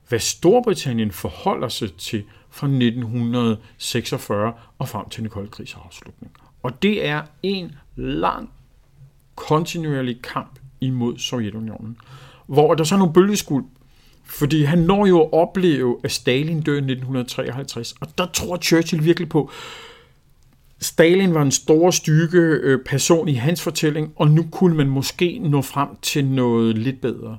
hvad 0.10 0.20
Storbritannien 0.20 1.12
forholder 1.12 1.68
sig 1.68 1.94
til 1.94 2.24
fra 2.52 2.68
1946 2.68 4.54
og 4.80 4.90
frem 4.90 5.10
til 5.10 5.22
den 5.22 5.30
kolde 5.30 5.50
krigs 5.50 5.78
afslutning. 5.86 6.32
Og 6.64 6.84
det 6.84 7.06
er 7.08 7.22
en 7.44 7.76
lang, 7.96 8.50
kontinuerlig 9.36 10.22
kamp 10.22 10.60
imod 10.82 11.18
Sovjetunionen, 11.18 11.98
hvor 12.48 12.74
der 12.74 12.84
så 12.84 12.96
er 12.96 13.00
nogle 13.00 13.14
bølgeskuld, 13.14 13.66
fordi 14.26 14.64
han 14.64 14.80
når 14.80 15.06
jo 15.06 15.22
at 15.22 15.34
opleve, 15.34 15.98
at 16.04 16.12
Stalin 16.12 16.62
dør 16.62 16.74
i 16.74 16.78
1953, 16.78 17.96
og 18.02 18.08
der 18.18 18.26
tror 18.26 18.58
Churchill 18.58 19.06
virkelig 19.06 19.30
på, 19.30 19.52
Stalin 20.82 21.34
var 21.34 21.42
en 21.42 21.52
stor 21.52 21.92
styrke 21.92 22.38
øh, 22.38 22.80
person 22.86 23.28
i 23.28 23.34
hans 23.34 23.62
fortælling, 23.62 24.14
og 24.16 24.28
nu 24.28 24.46
kunne 24.52 24.78
man 24.78 24.90
måske 24.90 25.40
nå 25.40 25.62
frem 25.62 25.90
til 26.02 26.26
noget 26.26 26.78
lidt 26.78 27.02
bedre. 27.02 27.38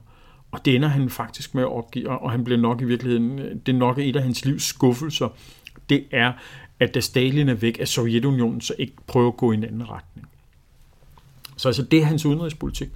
Og 0.51 0.65
det 0.65 0.77
ender 0.77 0.89
han 0.89 1.11
faktisk 1.11 1.55
med 1.55 1.63
at 1.63 1.73
opgive, 1.73 2.09
og 2.09 2.31
han 2.31 2.45
bliver 2.45 2.61
nok 2.61 2.81
i 2.81 2.85
virkeligheden, 2.85 3.39
øh, 3.39 3.57
det 3.67 3.75
er 3.75 3.79
nok 3.79 3.99
et 3.99 4.17
af 4.17 4.23
hans 4.23 4.45
livs 4.45 4.65
skuffelser, 4.65 5.29
det 5.89 6.05
er, 6.11 6.33
at 6.81 6.95
da 6.95 7.01
Stalin 7.01 7.49
er 7.49 7.55
væk, 7.55 7.81
at 7.81 7.89
Sovjetunionen 7.89 8.61
så 8.61 8.75
ikke 8.79 8.95
prøver 9.07 9.29
at 9.29 9.37
gå 9.37 9.53
i 9.53 9.55
en 9.55 9.65
anden 9.65 9.91
retning. 9.91 10.29
Så 11.57 11.69
altså, 11.69 11.83
det 11.83 11.99
er 11.99 12.05
hans 12.05 12.27
udenrigspolitik. 12.27 12.89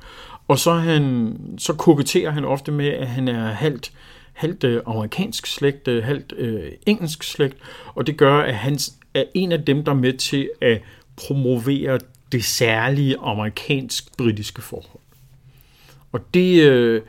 Og 0.48 0.58
så, 0.58 0.72
han, 0.72 1.36
så 1.58 1.72
koketterer 1.72 2.30
han 2.30 2.44
ofte 2.44 2.72
med, 2.72 2.88
at 2.88 3.08
han 3.08 3.28
er 3.28 3.52
halvt, 3.52 3.92
halvt 4.32 4.64
øh, 4.64 4.82
amerikansk 4.86 5.46
slægt, 5.46 5.88
øh, 5.88 6.04
halvt 6.04 6.32
øh, 6.36 6.72
engelsk 6.86 7.22
slægt, 7.22 7.56
og 7.94 8.06
det 8.06 8.16
gør, 8.16 8.38
at 8.40 8.54
han 8.54 8.78
er 9.14 9.24
en 9.34 9.52
af 9.52 9.64
dem, 9.64 9.84
der 9.84 9.92
er 9.92 9.96
med 9.96 10.12
til 10.12 10.50
at 10.60 10.82
promovere 11.16 11.98
det 12.32 12.44
særlige 12.44 13.16
amerikansk-britiske 13.18 14.62
forhold. 14.62 15.00
Og 16.12 16.34
det, 16.34 16.62
øh, 16.62 17.02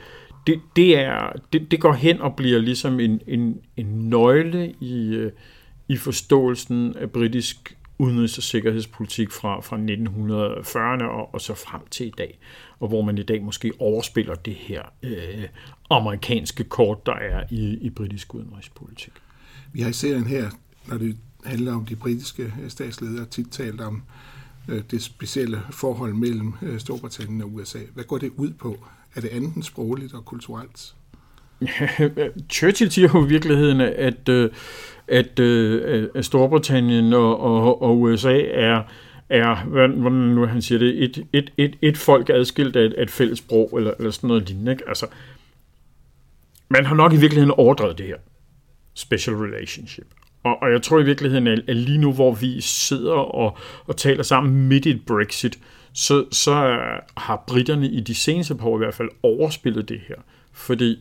det, 0.48 0.62
det, 0.76 0.98
er, 1.00 1.32
det, 1.54 1.72
det 1.72 1.82
går 1.82 1.94
hen 1.94 2.22
og 2.22 2.36
bliver 2.36 2.60
ligesom 2.60 3.00
en, 3.00 3.22
en, 3.28 3.62
en 3.78 4.10
nøgle 4.10 4.74
i, 4.80 5.08
øh, 5.08 5.32
i 5.88 5.98
forståelsen 5.98 6.98
af 6.98 7.12
britisk 7.12 7.78
udenrigs- 8.00 8.38
og 8.38 8.44
sikkerhedspolitik 8.44 9.32
fra, 9.32 9.62
fra 9.62 9.78
1940'erne 9.78 11.04
og, 11.04 11.34
og 11.34 11.42
så 11.42 11.54
frem 11.54 11.82
til 11.92 12.08
i 12.08 12.14
dag, 12.18 12.40
og 12.80 12.88
hvor 12.88 13.02
man 13.02 13.18
i 13.18 13.24
dag 13.24 13.44
måske 13.44 13.72
overspiller 13.80 14.36
det 14.36 14.56
her 14.56 14.82
øh, 15.04 15.44
amerikanske 15.90 16.64
kort, 16.64 17.06
der 17.06 17.16
er 17.16 17.44
i, 17.52 17.78
i 17.82 17.90
britisk 17.90 18.36
udenrigspolitik. 18.36 19.14
Vi 19.74 19.82
har 19.82 19.90
i 19.90 19.94
serien 19.94 20.28
her, 20.28 20.50
når 20.88 20.98
det 20.98 21.18
handler 21.46 21.76
om 21.76 21.86
de 21.86 21.96
britiske 21.96 22.44
øh, 22.44 22.70
statsledere, 22.70 23.26
tit 23.26 23.52
talt 23.52 23.82
om 23.82 24.04
øh, 24.70 24.84
det 24.92 25.04
specielle 25.04 25.62
forhold 25.72 26.14
mellem 26.14 26.54
øh, 26.62 26.80
Storbritannien 26.80 27.42
og 27.42 27.54
USA. 27.54 27.80
Hvad 27.94 28.04
går 28.04 28.18
det 28.18 28.32
ud 28.38 28.52
på? 28.52 28.86
Er 29.16 29.22
det 29.22 29.36
enten 29.36 29.64
sprogligt 29.64 30.14
og 30.14 30.26
kulturelt? 30.26 30.96
Churchill 32.54 32.92
siger 32.92 33.10
jo 33.14 33.26
i 33.26 33.30
virkeligheden, 33.30 33.82
at, 33.82 34.30
øh, 34.30 34.52
at, 35.08 35.40
øh, 35.40 36.10
at 36.16 36.26
Storbritannien 36.26 37.14
og, 37.14 37.40
og, 37.40 37.82
og 37.82 38.02
USA 38.02 38.42
er, 38.42 38.84
er 39.30 39.64
hvordan 39.64 40.10
nu 40.10 40.46
han 40.46 40.62
siger 40.62 40.80
det, 40.80 41.04
et, 41.04 41.26
et, 41.34 41.54
et, 41.58 41.78
et 41.82 41.98
folk 41.98 42.30
adskilt 42.30 42.76
af 42.76 42.86
et, 42.86 43.02
et 43.02 43.12
fælles 43.12 43.40
sprog, 43.40 43.74
eller, 43.78 43.92
eller 43.98 44.12
sådan 44.12 44.28
noget 44.28 44.50
lignende. 44.50 44.72
Ikke? 44.72 44.84
Altså, 44.88 45.08
man 46.70 46.86
har 46.86 46.96
nok 46.96 47.14
i 47.14 47.18
virkeligheden 47.18 47.56
overdrevet 47.58 47.98
det 47.98 48.06
her 48.06 48.18
special 48.94 49.36
relationship. 49.36 50.08
Og, 50.46 50.62
og 50.62 50.72
jeg 50.72 50.82
tror 50.82 51.00
i 51.00 51.06
virkeligheden, 51.06 51.48
at, 51.48 51.76
lige 51.76 51.98
nu, 51.98 52.14
hvor 52.14 52.34
vi 52.34 52.62
sidder 52.62 53.14
og, 53.14 53.58
og 53.86 53.98
taler 53.98 54.24
sammen 54.24 54.68
midt 54.68 54.86
i 54.86 54.90
et 54.90 55.06
Brexit, 55.06 55.60
så, 55.94 56.26
så 56.32 56.54
har 57.18 57.44
britterne 57.48 57.88
i 57.88 58.00
de 58.00 58.16
seneste 58.16 58.56
par 58.56 58.68
år 58.68 58.78
i 58.78 58.84
hvert 58.84 58.94
fald 58.94 59.10
overspillet 59.24 59.90
det 59.90 60.02
her. 60.08 60.16
Fordi 60.54 61.00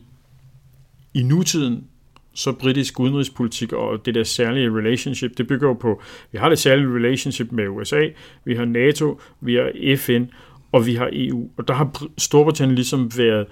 i 1.13 1.23
nutiden, 1.23 1.87
så 2.33 2.51
britisk 2.51 2.99
udenrigspolitik 2.99 3.73
og 3.73 4.05
det 4.05 4.15
der 4.15 4.23
særlige 4.23 4.69
relationship, 4.69 5.37
det 5.37 5.47
bygger 5.47 5.67
jo 5.67 5.73
på, 5.73 6.01
vi 6.31 6.37
har 6.37 6.49
det 6.49 6.59
særlige 6.59 6.87
relationship 6.87 7.51
med 7.51 7.67
USA, 7.67 8.01
vi 8.45 8.55
har 8.55 8.65
NATO, 8.65 9.21
vi 9.41 9.55
har 9.55 9.95
FN, 9.97 10.25
og 10.71 10.85
vi 10.85 10.95
har 10.95 11.09
EU. 11.13 11.49
Og 11.57 11.67
der 11.67 11.73
har 11.73 12.03
Storbritannien 12.17 12.75
ligesom 12.75 13.11
været 13.17 13.47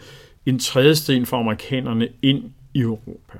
en 0.45 0.59
tredje 0.59 0.95
sten 0.95 1.25
for 1.25 1.37
amerikanerne 1.37 2.07
ind 2.21 2.43
i 2.73 2.79
Europa. 2.79 3.39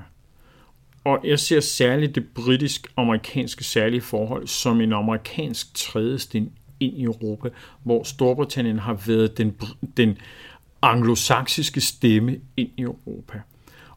Og 1.04 1.20
jeg 1.24 1.38
ser 1.38 1.60
særligt 1.60 2.14
det 2.14 2.28
britisk-amerikanske 2.34 3.64
særlige 3.64 4.00
forhold 4.00 4.46
som 4.46 4.80
en 4.80 4.92
amerikansk 4.92 5.74
trædesten 5.74 6.52
ind 6.80 6.98
i 6.98 7.02
Europa, 7.02 7.48
hvor 7.82 8.02
Storbritannien 8.02 8.78
har 8.78 8.94
været 9.06 9.38
den, 9.38 9.56
den 9.96 10.18
anglosaksiske 10.82 11.80
stemme 11.80 12.40
ind 12.56 12.70
i 12.76 12.82
Europa. 12.82 13.40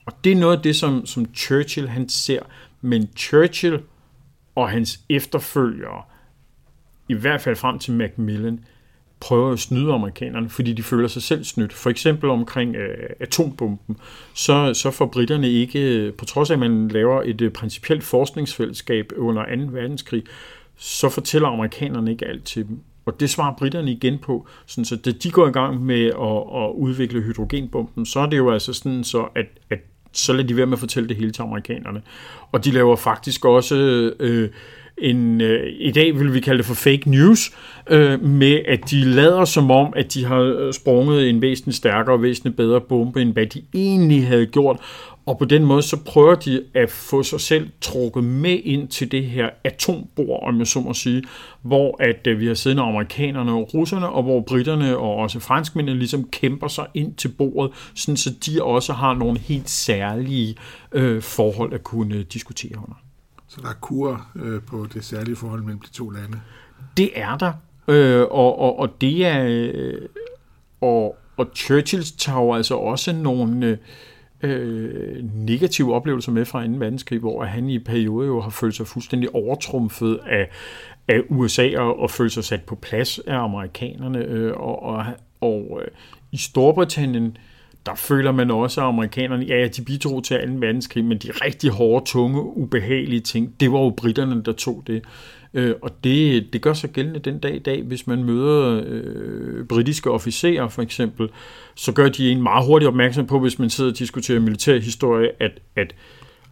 Og 0.05 0.13
det 0.23 0.31
er 0.31 0.35
noget 0.35 0.57
af 0.57 0.63
det, 0.63 0.75
som, 0.75 1.05
som 1.05 1.35
Churchill 1.35 1.89
han 1.89 2.09
ser. 2.09 2.41
Men 2.81 3.09
Churchill 3.17 3.79
og 4.55 4.69
hans 4.69 4.99
efterfølgere, 5.09 6.03
i 7.09 7.13
hvert 7.13 7.41
fald 7.41 7.55
frem 7.55 7.79
til 7.79 7.93
Macmillan, 7.93 8.65
prøver 9.19 9.51
at 9.51 9.59
snyde 9.59 9.93
amerikanerne, 9.93 10.49
fordi 10.49 10.73
de 10.73 10.83
føler 10.83 11.07
sig 11.07 11.21
selv 11.23 11.43
snydt. 11.43 11.73
For 11.73 11.89
eksempel 11.89 12.29
omkring 12.29 12.75
øh, 12.75 13.09
atombomben, 13.19 13.97
så, 14.33 14.73
så 14.73 14.91
får 14.91 15.05
britterne 15.05 15.49
ikke, 15.49 16.11
på 16.17 16.25
trods 16.25 16.49
af 16.49 16.53
at 16.53 16.59
man 16.59 16.87
laver 16.87 17.21
et 17.25 17.41
øh, 17.41 17.51
principielt 17.51 18.03
forskningsfællesskab 18.03 19.11
under 19.17 19.55
2. 19.55 19.61
verdenskrig, 19.71 20.23
så 20.77 21.09
fortæller 21.09 21.47
amerikanerne 21.47 22.11
ikke 22.11 22.25
alt 22.25 22.43
til 22.43 22.67
dem. 22.67 22.79
Og 23.05 23.19
det 23.19 23.29
svarer 23.29 23.55
britterne 23.57 23.91
igen 23.91 24.17
på. 24.19 24.47
Sådan, 24.65 24.85
så 24.85 24.95
da 24.95 25.11
de 25.11 25.31
går 25.31 25.47
i 25.47 25.51
gang 25.51 25.85
med 25.85 26.05
at, 26.05 26.63
at 26.63 26.71
udvikle 26.75 27.21
hydrogenbomben, 27.21 28.05
så 28.05 28.19
er 28.19 28.25
det 28.25 28.37
jo 28.37 28.51
altså 28.51 28.73
sådan, 28.73 29.03
så 29.03 29.27
at, 29.35 29.45
at 29.69 29.79
så 30.11 30.33
lader 30.33 30.47
de 30.47 30.57
være 30.57 30.65
med 30.65 30.73
at 30.73 30.79
fortælle 30.79 31.09
det 31.09 31.17
hele 31.17 31.31
til 31.31 31.41
amerikanerne. 31.41 32.01
Og 32.51 32.65
de 32.65 32.71
laver 32.71 32.95
faktisk 32.95 33.45
også 33.45 33.75
øh, 34.19 34.49
en, 34.97 35.41
øh, 35.41 35.73
i 35.79 35.91
dag 35.91 36.19
vil 36.19 36.33
vi 36.33 36.39
kalde 36.39 36.57
det 36.57 36.65
for 36.65 36.73
fake 36.73 37.09
news, 37.09 37.51
øh, 37.89 38.23
med 38.23 38.61
at 38.67 38.91
de 38.91 39.03
lader 39.03 39.45
som 39.45 39.71
om, 39.71 39.93
at 39.95 40.13
de 40.13 40.25
har 40.25 40.39
øh, 40.39 40.73
sprunget 40.73 41.29
en 41.29 41.41
væsentligt 41.41 41.77
stærkere 41.77 42.15
og 42.15 42.21
væsentligt 42.21 42.57
bedre 42.57 42.81
bombe, 42.81 43.21
end 43.21 43.33
hvad 43.33 43.45
de 43.45 43.61
egentlig 43.73 44.27
havde 44.27 44.45
gjort. 44.45 44.79
Og 45.25 45.37
på 45.37 45.45
den 45.45 45.65
måde, 45.65 45.81
så 45.81 45.97
prøver 46.05 46.35
de 46.35 46.63
at 46.73 46.89
få 46.89 47.23
sig 47.23 47.41
selv 47.41 47.69
trukket 47.81 48.23
med 48.23 48.59
ind 48.63 48.87
til 48.87 49.11
det 49.11 49.23
her 49.23 49.49
atombord, 49.63 50.43
om 50.43 50.59
jeg 50.59 50.67
så 50.67 50.79
må 50.79 50.93
sige, 50.93 51.23
hvor 51.61 52.03
at 52.03 52.27
øh, 52.27 52.39
vi 52.39 52.47
har 52.47 52.53
siddende 52.53 52.83
amerikanerne 52.83 53.51
og 53.51 53.73
russerne, 53.73 54.09
og 54.09 54.23
hvor 54.23 54.41
britterne 54.41 54.97
og 54.97 55.15
også 55.15 55.39
franskmændene 55.39 55.99
ligesom 55.99 56.23
kæmper 56.31 56.67
sig 56.67 56.87
ind 56.93 57.15
til 57.15 57.27
bordet, 57.27 57.91
sådan 57.95 58.17
så 58.17 58.29
de 58.45 58.63
også 58.63 58.93
har 58.93 59.13
nogle 59.13 59.39
helt 59.39 59.69
særlige 59.69 60.55
øh, 60.91 61.21
forhold 61.21 61.73
at 61.73 61.83
kunne 61.83 62.15
øh, 62.15 62.25
diskutere 62.33 62.77
under. 62.77 63.06
Så 63.47 63.61
der 63.61 63.69
er 63.69 63.73
kur 63.81 64.27
øh, 64.35 64.61
på 64.61 64.87
det 64.93 65.05
særlige 65.05 65.35
forhold 65.35 65.61
mellem 65.61 65.79
de 65.79 65.91
to 65.91 66.09
lande? 66.09 66.41
Det 66.97 67.09
er 67.15 67.37
der, 67.37 67.53
øh, 67.87 68.21
og, 68.21 68.59
og, 68.59 68.79
og 68.79 69.01
det 69.01 69.25
er... 69.25 69.45
Øh, 69.47 70.01
og, 70.81 71.17
og 71.37 71.49
Churchill 71.55 72.03
tager 72.17 72.55
altså 72.55 72.75
også 72.75 73.13
nogle... 73.13 73.79
Øh, 74.41 75.23
negative 75.33 75.95
oplevelser 75.95 76.31
med 76.31 76.45
fra 76.45 76.67
2. 76.67 76.71
verdenskrig, 76.77 77.19
hvor 77.19 77.43
han 77.43 77.69
i 77.69 77.79
perioder 77.79 78.27
jo 78.27 78.41
har 78.41 78.49
følt 78.49 78.75
sig 78.75 78.87
fuldstændig 78.87 79.35
overtrumfet 79.35 80.19
af, 80.25 80.49
af 81.07 81.21
USA 81.29 81.69
og, 81.77 81.99
og 81.99 82.11
følt 82.11 82.31
sig 82.31 82.43
sat 82.43 82.63
på 82.63 82.75
plads 82.75 83.19
af 83.19 83.37
amerikanerne. 83.37 84.19
Øh, 84.19 84.53
og 84.53 84.83
og, 84.83 85.05
og 85.41 85.81
øh, 85.81 85.87
i 86.31 86.37
Storbritannien, 86.37 87.37
der 87.87 87.95
føler 87.95 88.31
man 88.31 88.51
også, 88.51 88.81
at 88.81 88.87
amerikanerne, 88.87 89.45
ja, 89.45 89.67
de 89.67 89.81
bidrog 89.81 90.23
til 90.23 90.37
2. 90.37 90.53
verdenskrig, 90.59 91.05
men 91.05 91.17
de 91.17 91.31
rigtig 91.31 91.69
hårde, 91.69 92.05
tunge, 92.05 92.41
ubehagelige 92.41 93.21
ting, 93.21 93.59
det 93.59 93.71
var 93.71 93.79
jo 93.79 93.89
britterne, 93.89 94.43
der 94.43 94.51
tog 94.51 94.83
det. 94.87 95.03
Øh, 95.53 95.75
og 95.81 96.03
det, 96.03 96.53
det 96.53 96.61
gør 96.61 96.73
sig 96.73 96.89
gældende 96.89 97.19
den 97.19 97.39
dag 97.39 97.55
i 97.55 97.59
dag, 97.59 97.83
hvis 97.83 98.07
man 98.07 98.23
møder 98.23 98.83
øh, 98.85 99.65
britiske 99.65 100.11
officerer 100.11 100.67
for 100.67 100.81
eksempel, 100.81 101.29
så 101.75 101.91
gør 101.91 102.09
de 102.09 102.31
en 102.31 102.43
meget 102.43 102.65
hurtigt 102.65 102.87
opmærksom 102.87 103.27
på, 103.27 103.39
hvis 103.39 103.59
man 103.59 103.69
sidder 103.69 103.91
og 103.91 103.99
diskuterer 103.99 104.39
militærhistorie, 104.39 105.29
at, 105.39 105.51
at 105.75 105.95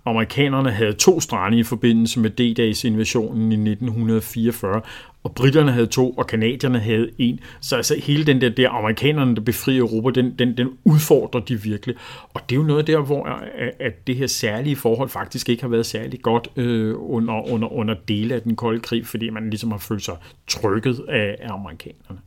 amerikanerne 0.06 0.72
havde 0.72 0.94
to 0.94 1.20
strande 1.20 1.60
i 1.60 1.64
forbindelse 1.64 2.20
med 2.20 2.30
D-dags 2.30 2.84
invasionen 2.84 3.52
i 3.52 3.72
1944, 3.72 4.82
og 5.24 5.36
britterne 5.36 5.72
havde 5.72 5.88
to, 5.88 6.12
og 6.12 6.28
kanadierne 6.28 6.80
havde 6.80 7.10
en. 7.18 7.40
Så 7.62 7.76
altså 7.76 7.96
hele 8.04 8.26
den 8.26 8.42
der, 8.42 8.50
der 8.50 8.70
amerikanerne, 8.70 9.36
der 9.36 9.42
befrier 9.42 9.80
Europa, 9.80 10.10
den, 10.10 10.36
den, 10.40 10.58
den 10.58 10.70
udfordrer 10.84 11.42
de 11.42 11.62
virkelig. 11.62 11.96
Og 12.34 12.42
det 12.50 12.56
er 12.56 12.60
jo 12.60 12.66
noget 12.66 12.88
der, 12.88 13.00
hvor 13.02 13.28
øh, 13.60 13.70
at 13.80 14.08
det 14.08 14.16
her 14.16 14.28
særlige 14.28 14.76
forhold 14.76 15.10
faktisk 15.10 15.50
ikke 15.50 15.64
har 15.64 15.70
været 15.70 15.86
særlig 15.86 16.22
godt 16.22 16.48
øh, 16.56 16.94
under, 16.98 17.52
under, 17.52 17.74
under 17.74 17.96
dele 18.08 18.36
af 18.36 18.42
den 18.42 18.56
kolde 18.56 18.80
krig, 18.80 19.06
fordi 19.06 19.30
man 19.30 19.50
ligesom 19.50 19.72
har 19.72 19.78
følt 19.78 20.06
sig 20.06 20.16
trykket 20.48 21.02
af, 21.10 21.36
af 21.40 21.54
amerikanerne. 21.54 22.20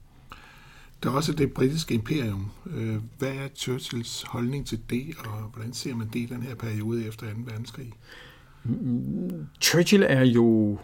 Der 1.03 1.11
er 1.11 1.15
også 1.15 1.33
det 1.33 1.53
britiske 1.53 1.95
imperium. 1.95 2.51
Øh, 2.77 2.97
hvad 3.19 3.29
er 3.29 3.49
Churchills 3.57 4.25
holdning 4.27 4.67
til 4.67 4.81
det, 4.91 5.07
og 5.19 5.51
hvordan 5.55 5.73
ser 5.73 5.95
man 5.95 6.09
det 6.13 6.19
i 6.19 6.27
den 6.27 6.43
her 6.43 6.55
periode 6.55 7.07
efter 7.07 7.27
2. 7.27 7.33
verdenskrig? 7.45 7.93
Churchill 9.61 10.05
er 10.09 10.25
jo 10.25 10.79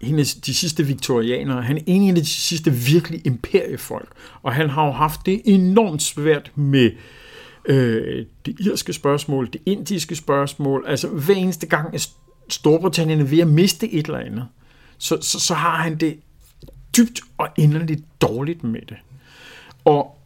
en 0.00 0.18
af 0.18 0.24
de 0.24 0.54
sidste 0.54 0.86
viktorianere. 0.86 1.62
Han 1.62 1.76
er 1.76 1.82
en 1.86 2.08
af 2.08 2.14
de 2.14 2.26
sidste 2.26 2.72
virkelig 2.72 3.26
imperiefolk. 3.26 4.08
Og 4.42 4.54
han 4.54 4.70
har 4.70 4.86
jo 4.86 4.92
haft 4.92 5.20
det 5.26 5.42
enormt 5.44 6.02
svært 6.02 6.52
med 6.54 6.90
øh, 7.64 8.26
det 8.46 8.60
irske 8.60 8.92
spørgsmål, 8.92 9.52
det 9.52 9.60
indiske 9.66 10.16
spørgsmål. 10.16 10.84
Altså 10.86 11.08
hver 11.08 11.34
eneste 11.34 11.66
gang, 11.66 11.94
at 11.94 12.10
Storbritannien 12.48 13.20
er 13.20 13.24
ved 13.24 13.38
at 13.38 13.48
miste 13.48 13.92
et 13.92 14.06
eller 14.06 14.18
andet, 14.18 14.46
så, 14.98 15.18
så, 15.20 15.40
så 15.40 15.54
har 15.54 15.76
han 15.76 15.96
det 15.96 16.18
dybt 16.96 17.20
og 17.38 17.48
inderligt 17.56 18.04
dårligt 18.20 18.64
med 18.64 18.80
det. 18.88 18.96
Og 19.84 20.16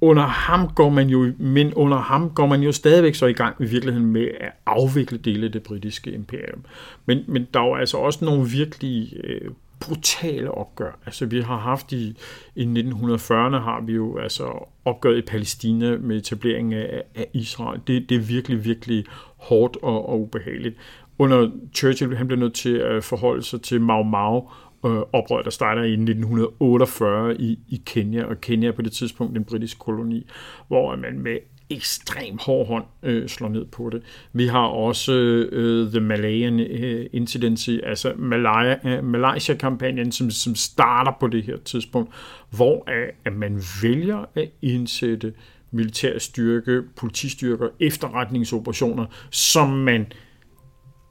under 0.00 0.22
ham 0.22 0.68
går 0.68 0.88
man 0.88 1.08
jo, 1.08 1.32
men 1.38 1.74
under 1.74 1.98
ham 1.98 2.30
går 2.30 2.46
man 2.46 2.62
jo 2.62 2.72
stadigvæk 2.72 3.14
så 3.14 3.26
i 3.26 3.32
gang 3.32 3.56
i 3.60 3.64
virkeligheden 3.64 4.06
med 4.06 4.28
at 4.40 4.52
afvikle 4.66 5.18
dele 5.18 5.46
af 5.46 5.52
det 5.52 5.62
britiske 5.62 6.10
imperium. 6.10 6.64
Men, 7.06 7.24
men 7.26 7.46
der 7.54 7.60
er 7.60 7.66
jo 7.66 7.74
altså 7.74 7.96
også 7.96 8.24
nogle 8.24 8.48
virkelig 8.48 9.12
øh, 9.24 9.50
brutale 9.80 10.50
opgør. 10.50 10.98
Altså 11.06 11.26
vi 11.26 11.40
har 11.40 11.56
haft 11.56 11.92
i, 11.92 12.16
i 12.56 12.64
1940'erne 12.64 13.58
har 13.58 13.82
vi 13.86 13.92
jo 13.92 14.18
altså 14.18 14.68
opgøret 14.84 15.18
i 15.18 15.22
Palæstina 15.22 15.96
med 15.96 16.16
etableringen 16.16 16.72
af, 16.72 17.02
af 17.14 17.26
Israel. 17.32 17.80
Det, 17.86 18.08
det 18.08 18.14
er 18.14 18.20
virkelig, 18.20 18.64
virkelig 18.64 19.04
hårdt 19.36 19.76
og, 19.82 20.08
og 20.08 20.20
ubehageligt. 20.20 20.76
Under 21.18 21.50
Churchill, 21.74 22.16
han 22.16 22.26
blev 22.26 22.38
nødt 22.38 22.54
til 22.54 22.76
at 22.76 23.04
forholde 23.04 23.42
sig 23.42 23.62
til 23.62 23.80
Mau 23.80 24.02
Mau 24.02 24.50
øh, 24.86 25.00
oprør, 25.12 25.42
der 25.42 25.50
starter 25.50 25.82
i 25.82 25.92
1948 25.92 27.40
i, 27.40 27.58
i 27.68 27.82
Kenya, 27.86 28.24
og 28.24 28.40
Kenya 28.40 28.68
er 28.68 28.72
på 28.72 28.82
det 28.82 28.92
tidspunkt 28.92 29.36
en 29.36 29.44
britisk 29.44 29.78
koloni, 29.78 30.26
hvor 30.68 30.96
man 30.96 31.18
med 31.18 31.38
ekstrem 31.70 32.38
hård 32.40 32.66
hånd 32.66 32.84
øh, 33.02 33.28
slår 33.28 33.48
ned 33.48 33.64
på 33.64 33.90
det. 33.90 34.02
Vi 34.32 34.46
har 34.46 34.66
også 34.66 35.12
øh, 35.52 35.90
The 35.90 36.00
Malayan 36.00 36.60
øh, 36.60 37.06
Incidency, 37.12 37.70
altså 37.82 38.12
Malaya, 38.16 38.76
øh, 38.84 39.04
Malaysia-kampagnen, 39.04 40.12
som, 40.12 40.30
som 40.30 40.54
starter 40.54 41.12
på 41.20 41.26
det 41.26 41.42
her 41.42 41.56
tidspunkt, 41.56 42.14
hvor 42.50 42.90
øh, 42.90 43.08
at 43.24 43.32
man 43.32 43.62
vælger 43.82 44.24
at 44.34 44.48
indsætte 44.62 45.32
militær 45.70 46.18
styrke, 46.18 46.82
politistyrker, 46.96 47.68
efterretningsoperationer, 47.80 49.06
som 49.30 49.70
man, 49.70 50.12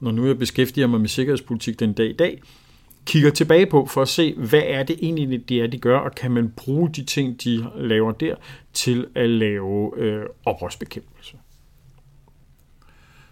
når 0.00 0.10
nu 0.10 0.26
jeg 0.26 0.38
beskæftiger 0.38 0.86
mig 0.86 1.00
med 1.00 1.08
sikkerhedspolitik 1.08 1.80
den 1.80 1.92
dag 1.92 2.10
i 2.10 2.16
dag, 2.16 2.42
kigger 3.08 3.30
tilbage 3.30 3.66
på 3.66 3.86
for 3.86 4.02
at 4.02 4.08
se, 4.08 4.34
hvad 4.36 4.62
er 4.66 4.82
det 4.82 4.96
egentlig, 5.02 5.48
det 5.48 5.56
er, 5.62 5.66
de 5.66 5.78
gør, 5.78 5.98
og 5.98 6.14
kan 6.14 6.30
man 6.30 6.52
bruge 6.56 6.90
de 6.90 7.04
ting, 7.04 7.44
de 7.44 7.66
laver 7.76 8.12
der, 8.12 8.34
til 8.72 9.06
at 9.14 9.30
lave 9.30 9.92
øh, 9.96 10.22
oprørsbekæmpelse. 10.44 11.36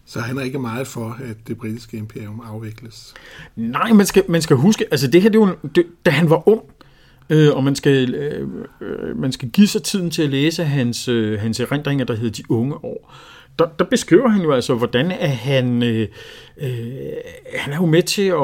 Så 0.04 0.20
han 0.20 0.38
er 0.38 0.42
ikke 0.42 0.58
meget 0.58 0.86
for, 0.86 1.18
at 1.24 1.36
det 1.46 1.58
britiske 1.58 1.96
imperium 1.96 2.42
afvikles? 2.44 3.14
Nej, 3.56 3.92
man 3.92 4.06
skal, 4.06 4.24
man 4.28 4.42
skal 4.42 4.56
huske, 4.56 4.84
altså 4.90 5.06
det 5.10 5.22
her, 5.22 5.30
det 5.30 5.40
var, 5.40 5.56
det, 5.74 5.86
da 6.06 6.10
han 6.10 6.30
var 6.30 6.48
ung, 6.48 6.62
øh, 7.30 7.56
og 7.56 7.64
man 7.64 7.74
skal, 7.74 8.14
øh, 8.14 8.48
øh, 8.80 9.18
man 9.18 9.32
skal 9.32 9.50
give 9.50 9.68
sig 9.68 9.82
tiden 9.82 10.10
til 10.10 10.22
at 10.22 10.30
læse 10.30 10.64
hans, 10.64 11.08
øh, 11.08 11.40
hans 11.40 11.60
erindringer, 11.60 12.04
der 12.04 12.14
hedder 12.14 12.42
De 12.42 12.50
Unge 12.50 12.74
År. 12.84 13.14
Der, 13.58 13.66
der 13.78 13.84
beskriver 13.84 14.28
han 14.28 14.42
jo 14.42 14.52
altså, 14.52 14.74
hvordan 14.74 15.10
er 15.10 15.26
han... 15.26 15.82
Øh, 15.82 16.08
Øh, 16.60 17.12
han 17.54 17.72
er 17.72 17.76
jo 17.76 17.86
med 17.86 18.02
til 18.02 18.22
at, 18.22 18.36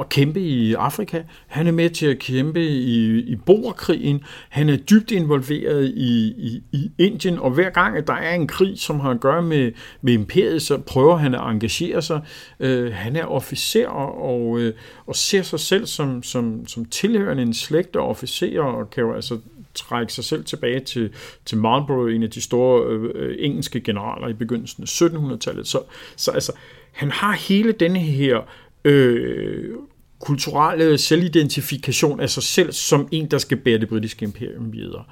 at 0.00 0.08
kæmpe 0.08 0.40
i 0.40 0.74
Afrika. 0.74 1.22
Han 1.46 1.66
er 1.66 1.72
med 1.72 1.90
til 1.90 2.06
at 2.06 2.18
kæmpe 2.18 2.66
i, 2.66 3.18
i 3.18 3.36
Boerkrigen. 3.36 4.24
Han 4.48 4.68
er 4.68 4.76
dybt 4.76 5.10
involveret 5.10 5.88
i, 5.88 6.34
i, 6.38 6.62
i 6.72 6.90
Indien, 6.98 7.38
og 7.38 7.50
hver 7.50 7.70
gang, 7.70 7.96
at 7.96 8.06
der 8.06 8.14
er 8.14 8.34
en 8.34 8.46
krig, 8.46 8.78
som 8.78 9.00
har 9.00 9.10
at 9.10 9.20
gøre 9.20 9.42
med, 9.42 9.72
med 10.00 10.12
imperiet, 10.12 10.62
så 10.62 10.78
prøver 10.78 11.16
han 11.16 11.34
at 11.34 11.40
engagere 11.40 12.02
sig. 12.02 12.20
Øh, 12.60 12.92
han 12.92 13.16
er 13.16 13.24
officer 13.24 13.88
og, 13.88 14.60
øh, 14.60 14.74
og 15.06 15.16
ser 15.16 15.42
sig 15.42 15.60
selv 15.60 15.86
som, 15.86 16.22
som, 16.22 16.66
som 16.66 16.84
tilhørende 16.84 17.42
en 17.42 17.54
slægt 17.54 17.96
af 17.96 18.08
officerer, 18.08 18.62
og 18.62 18.90
kan 18.90 19.02
jo 19.04 19.14
altså 19.14 19.38
trække 19.74 20.12
sig 20.12 20.24
selv 20.24 20.44
tilbage 20.44 20.80
til, 20.80 21.10
til 21.44 21.58
Marlborough, 21.58 22.14
en 22.14 22.22
af 22.22 22.30
de 22.30 22.40
store 22.40 22.86
øh, 22.86 23.10
øh 23.14 23.36
engelske 23.38 23.80
generaler 23.80 24.28
i 24.28 24.32
begyndelsen 24.32 24.82
af 24.82 24.86
1700-tallet. 24.86 25.66
Så, 25.68 25.80
så 26.16 26.30
altså, 26.30 26.52
han 26.92 27.10
har 27.10 27.32
hele 27.32 27.72
denne 27.72 27.98
her 27.98 28.40
øh, 28.84 29.74
kulturelle 30.20 30.98
selvidentifikation 30.98 32.20
af 32.20 32.30
sig 32.30 32.42
selv 32.42 32.72
som 32.72 33.08
en, 33.10 33.26
der 33.26 33.38
skal 33.38 33.56
bære 33.56 33.78
det 33.78 33.88
britiske 33.88 34.24
imperium 34.24 34.72
videre. 34.72 35.04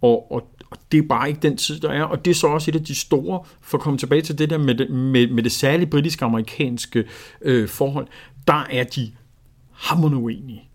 Og, 0.00 0.32
og, 0.32 0.48
og 0.70 0.78
det 0.92 0.98
er 0.98 1.08
bare 1.08 1.28
ikke 1.28 1.40
den 1.40 1.56
tid, 1.56 1.80
der 1.80 1.88
er. 1.88 2.02
Og 2.02 2.24
det 2.24 2.30
er 2.30 2.34
så 2.34 2.46
også 2.46 2.70
et 2.70 2.74
af 2.74 2.84
de 2.84 2.94
store, 2.94 3.44
for 3.60 3.78
at 3.78 3.82
komme 3.82 3.98
tilbage 3.98 4.22
til 4.22 4.38
det 4.38 4.50
der 4.50 4.58
med 4.58 4.74
det, 4.74 4.90
med, 4.90 5.26
med 5.26 5.42
det 5.42 5.52
særlige 5.52 5.90
britiske-amerikanske 5.90 7.04
øh, 7.42 7.68
forhold, 7.68 8.06
der 8.46 8.66
er 8.70 8.84
de 8.84 9.12
hammerende 9.72 10.18
uenige. 10.18 10.68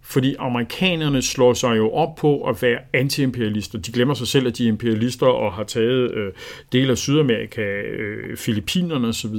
Fordi 0.00 0.34
amerikanerne 0.38 1.22
slår 1.22 1.54
sig 1.54 1.76
jo 1.76 1.90
op 1.90 2.14
på 2.14 2.42
at 2.42 2.62
være 2.62 2.78
antiimperialister. 2.92 3.78
De 3.78 3.92
glemmer 3.92 4.14
sig 4.14 4.26
selv, 4.26 4.46
at 4.46 4.58
de 4.58 4.64
er 4.64 4.68
imperialister 4.68 5.26
og 5.26 5.52
har 5.52 5.64
taget 5.64 6.14
øh, 6.14 6.32
dele 6.72 6.90
af 6.90 6.98
Sydamerika, 6.98 7.62
øh, 7.62 8.36
Filippinerne 8.36 9.08
osv. 9.08 9.34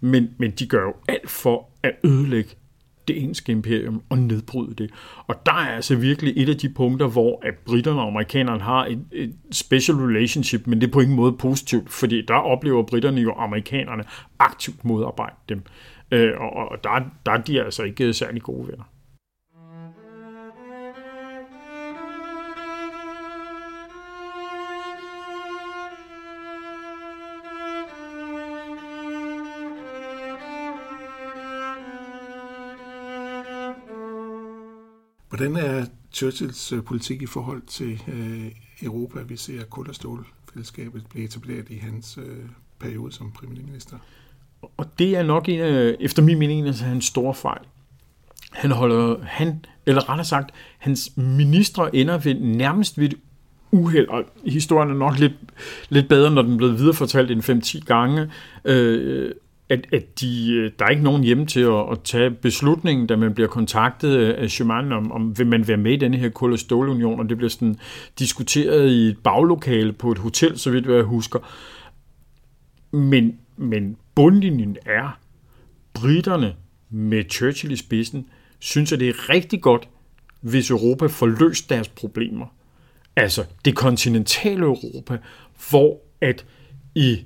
Men, 0.00 0.30
men 0.38 0.50
de 0.50 0.66
gør 0.66 0.82
jo 0.82 0.94
alt 1.08 1.30
for 1.30 1.71
at 1.82 1.92
ødelægge 2.04 2.50
det 3.08 3.22
engelske 3.22 3.52
imperium 3.52 4.02
og 4.08 4.18
nedbryde 4.18 4.74
det. 4.74 4.90
Og 5.26 5.46
der 5.46 5.52
er 5.52 5.74
altså 5.74 5.96
virkelig 5.96 6.34
et 6.36 6.48
af 6.48 6.56
de 6.56 6.68
punkter, 6.68 7.06
hvor 7.06 7.40
at 7.42 7.54
britterne 7.66 8.00
og 8.00 8.06
amerikanerne 8.06 8.60
har 8.60 8.86
et, 8.86 9.04
et 9.12 9.34
special 9.52 9.96
relationship, 9.96 10.66
men 10.66 10.80
det 10.80 10.86
er 10.86 10.92
på 10.92 11.00
ingen 11.00 11.16
måde 11.16 11.32
positivt, 11.32 11.90
fordi 11.90 12.24
der 12.28 12.34
oplever 12.34 12.82
britterne 12.82 13.20
jo 13.20 13.32
amerikanerne 13.32 14.04
aktivt 14.38 14.84
modarbejde 14.84 15.36
dem. 15.48 15.62
Øh, 16.10 16.32
og, 16.40 16.68
og 16.68 16.84
der, 16.84 16.90
der 17.26 17.32
er 17.32 17.42
de 17.42 17.62
altså 17.62 17.82
ikke 17.82 18.12
særlig 18.12 18.42
gode 18.42 18.68
venner. 18.68 18.84
Hvordan 35.32 35.56
er 35.56 35.84
Churchills 36.12 36.72
øh, 36.72 36.82
politik 36.82 37.22
i 37.22 37.26
forhold 37.26 37.62
til 37.66 38.02
øh, 38.08 38.52
Europa? 38.82 39.20
Vi 39.22 39.36
ser, 39.36 39.60
at 39.60 39.70
kul- 39.70 39.88
og 39.88 39.94
stålfællesskabet 39.94 41.02
blev 41.10 41.24
etableret 41.24 41.70
i 41.70 41.76
hans 41.76 42.18
øh, 42.18 42.36
periode 42.80 43.12
som 43.12 43.32
premierminister. 43.32 43.96
Og 44.76 44.98
det 44.98 45.16
er 45.16 45.22
nok 45.22 45.48
en 45.48 45.60
af, 45.60 45.96
efter 46.00 46.22
min 46.22 46.38
mening, 46.38 46.60
en 46.60 46.66
af 46.66 46.74
hans 46.74 47.04
store 47.04 47.34
fejl. 47.34 47.60
Han 48.52 48.70
holder, 48.70 49.16
han, 49.22 49.64
eller 49.86 50.08
rettere 50.08 50.24
sagt, 50.24 50.50
hans 50.78 51.16
ministre 51.16 51.96
ender 51.96 52.18
ved, 52.18 52.34
nærmest 52.34 52.98
ved 52.98 53.04
et 53.04 53.14
uheld, 53.70 54.08
og 54.08 54.24
historien 54.44 54.90
er 54.90 54.94
nok 54.94 55.18
lidt, 55.18 55.34
lidt 55.88 56.08
bedre, 56.08 56.30
når 56.30 56.42
den 56.42 56.52
er 56.52 56.56
blevet 56.56 56.78
viderefortalt 56.78 57.30
end 57.30 57.64
5-10 57.80 57.84
gange, 57.84 58.30
øh, 58.64 59.32
at, 59.72 59.86
at 59.92 60.20
de, 60.20 60.52
øh, 60.52 60.72
der 60.78 60.84
er 60.84 60.88
ikke 60.88 61.02
nogen 61.02 61.24
hjemme 61.24 61.46
til 61.46 61.60
at, 61.60 61.90
at 61.92 61.98
tage 62.04 62.30
beslutningen, 62.30 63.06
da 63.06 63.16
man 63.16 63.34
bliver 63.34 63.48
kontaktet 63.48 64.16
af 64.16 64.50
Schumann, 64.50 64.92
om, 64.92 65.12
om 65.12 65.38
vil 65.38 65.46
man 65.46 65.68
være 65.68 65.76
med 65.76 65.92
i 65.92 65.96
denne 65.96 66.16
her 66.16 66.28
kul- 66.28 66.52
og 66.52 66.58
stålunion, 66.58 67.20
og 67.20 67.28
det 67.28 67.36
bliver 67.36 67.50
sådan 67.50 67.76
diskuteret 68.18 68.90
i 68.90 69.08
et 69.08 69.18
baglokale 69.18 69.92
på 69.92 70.12
et 70.12 70.18
hotel, 70.18 70.58
så 70.58 70.70
vidt 70.70 70.86
jeg 70.86 71.02
husker. 71.02 71.38
Men, 72.96 73.38
men 73.56 73.96
bundlinjen 74.14 74.76
er, 74.86 75.18
britterne 75.94 76.54
med 76.90 77.24
Churchill 77.30 77.72
i 77.72 77.76
spidsen, 77.76 78.26
synes, 78.58 78.92
at 78.92 79.00
det 79.00 79.08
er 79.08 79.28
rigtig 79.28 79.62
godt, 79.62 79.88
hvis 80.40 80.70
Europa 80.70 81.06
får 81.06 81.26
løst 81.26 81.70
deres 81.70 81.88
problemer. 81.88 82.46
altså 83.16 83.44
det 83.64 83.76
kontinentale 83.76 84.62
Europa, 84.62 85.18
hvor 85.70 86.00
at 86.20 86.44
i 86.94 87.24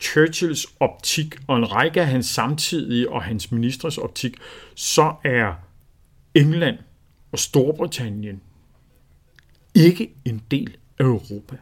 Churchills 0.00 0.66
optik 0.80 1.36
og 1.46 1.56
en 1.56 1.72
række 1.72 2.00
af 2.00 2.06
hans 2.06 2.26
samtidige 2.26 3.10
og 3.10 3.22
hans 3.22 3.52
ministres 3.52 3.98
optik, 3.98 4.36
så 4.74 5.14
er 5.24 5.54
England 6.34 6.78
og 7.32 7.38
Storbritannien 7.38 8.40
ikke 9.74 10.14
en 10.24 10.42
del 10.50 10.76
af 10.98 11.04
Europa. 11.04 11.56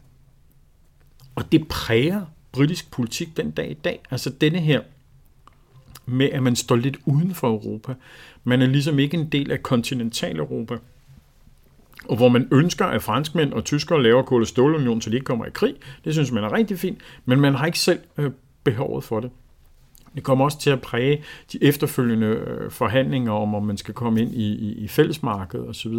Og 1.34 1.52
det 1.52 1.68
præger 1.68 2.26
britisk 2.52 2.90
politik 2.90 3.36
den 3.36 3.50
dag 3.50 3.70
i 3.70 3.74
dag. 3.74 4.00
Altså 4.10 4.30
denne 4.30 4.60
her 4.60 4.82
med, 6.06 6.30
at 6.30 6.42
man 6.42 6.56
står 6.56 6.76
lidt 6.76 6.96
uden 7.04 7.34
for 7.34 7.48
Europa. 7.48 7.94
Man 8.44 8.62
er 8.62 8.66
ligesom 8.66 8.98
ikke 8.98 9.16
en 9.16 9.28
del 9.28 9.50
af 9.50 9.62
kontinental-Europa. 9.62 10.78
Og 12.08 12.16
hvor 12.16 12.28
man 12.28 12.48
ønsker, 12.52 12.84
at 12.84 13.02
franskmænd 13.02 13.52
og 13.52 13.64
tyskere 13.64 14.02
laver 14.02 14.22
kul- 14.22 14.40
og 14.40 14.46
stålunion, 14.46 15.00
så 15.00 15.10
de 15.10 15.14
ikke 15.14 15.24
kommer 15.24 15.46
i 15.46 15.50
krig. 15.54 15.74
Det 16.04 16.12
synes 16.12 16.32
man 16.32 16.44
er 16.44 16.52
rigtig 16.52 16.78
fint, 16.78 16.98
men 17.24 17.40
man 17.40 17.54
har 17.54 17.66
ikke 17.66 17.78
selv 17.78 18.00
øh, 18.18 18.30
behovet 18.64 19.04
for 19.04 19.20
det. 19.20 19.30
Det 20.14 20.22
kommer 20.22 20.44
også 20.44 20.60
til 20.60 20.70
at 20.70 20.80
præge 20.80 21.24
de 21.52 21.64
efterfølgende 21.64 22.26
øh, 22.26 22.70
forhandlinger 22.70 23.32
om, 23.32 23.54
om 23.54 23.62
man 23.62 23.76
skal 23.76 23.94
komme 23.94 24.20
ind 24.20 24.34
i, 24.34 24.52
i, 24.52 24.72
i 24.72 24.88
fællesmarkedet 24.88 25.68
osv. 25.68 25.92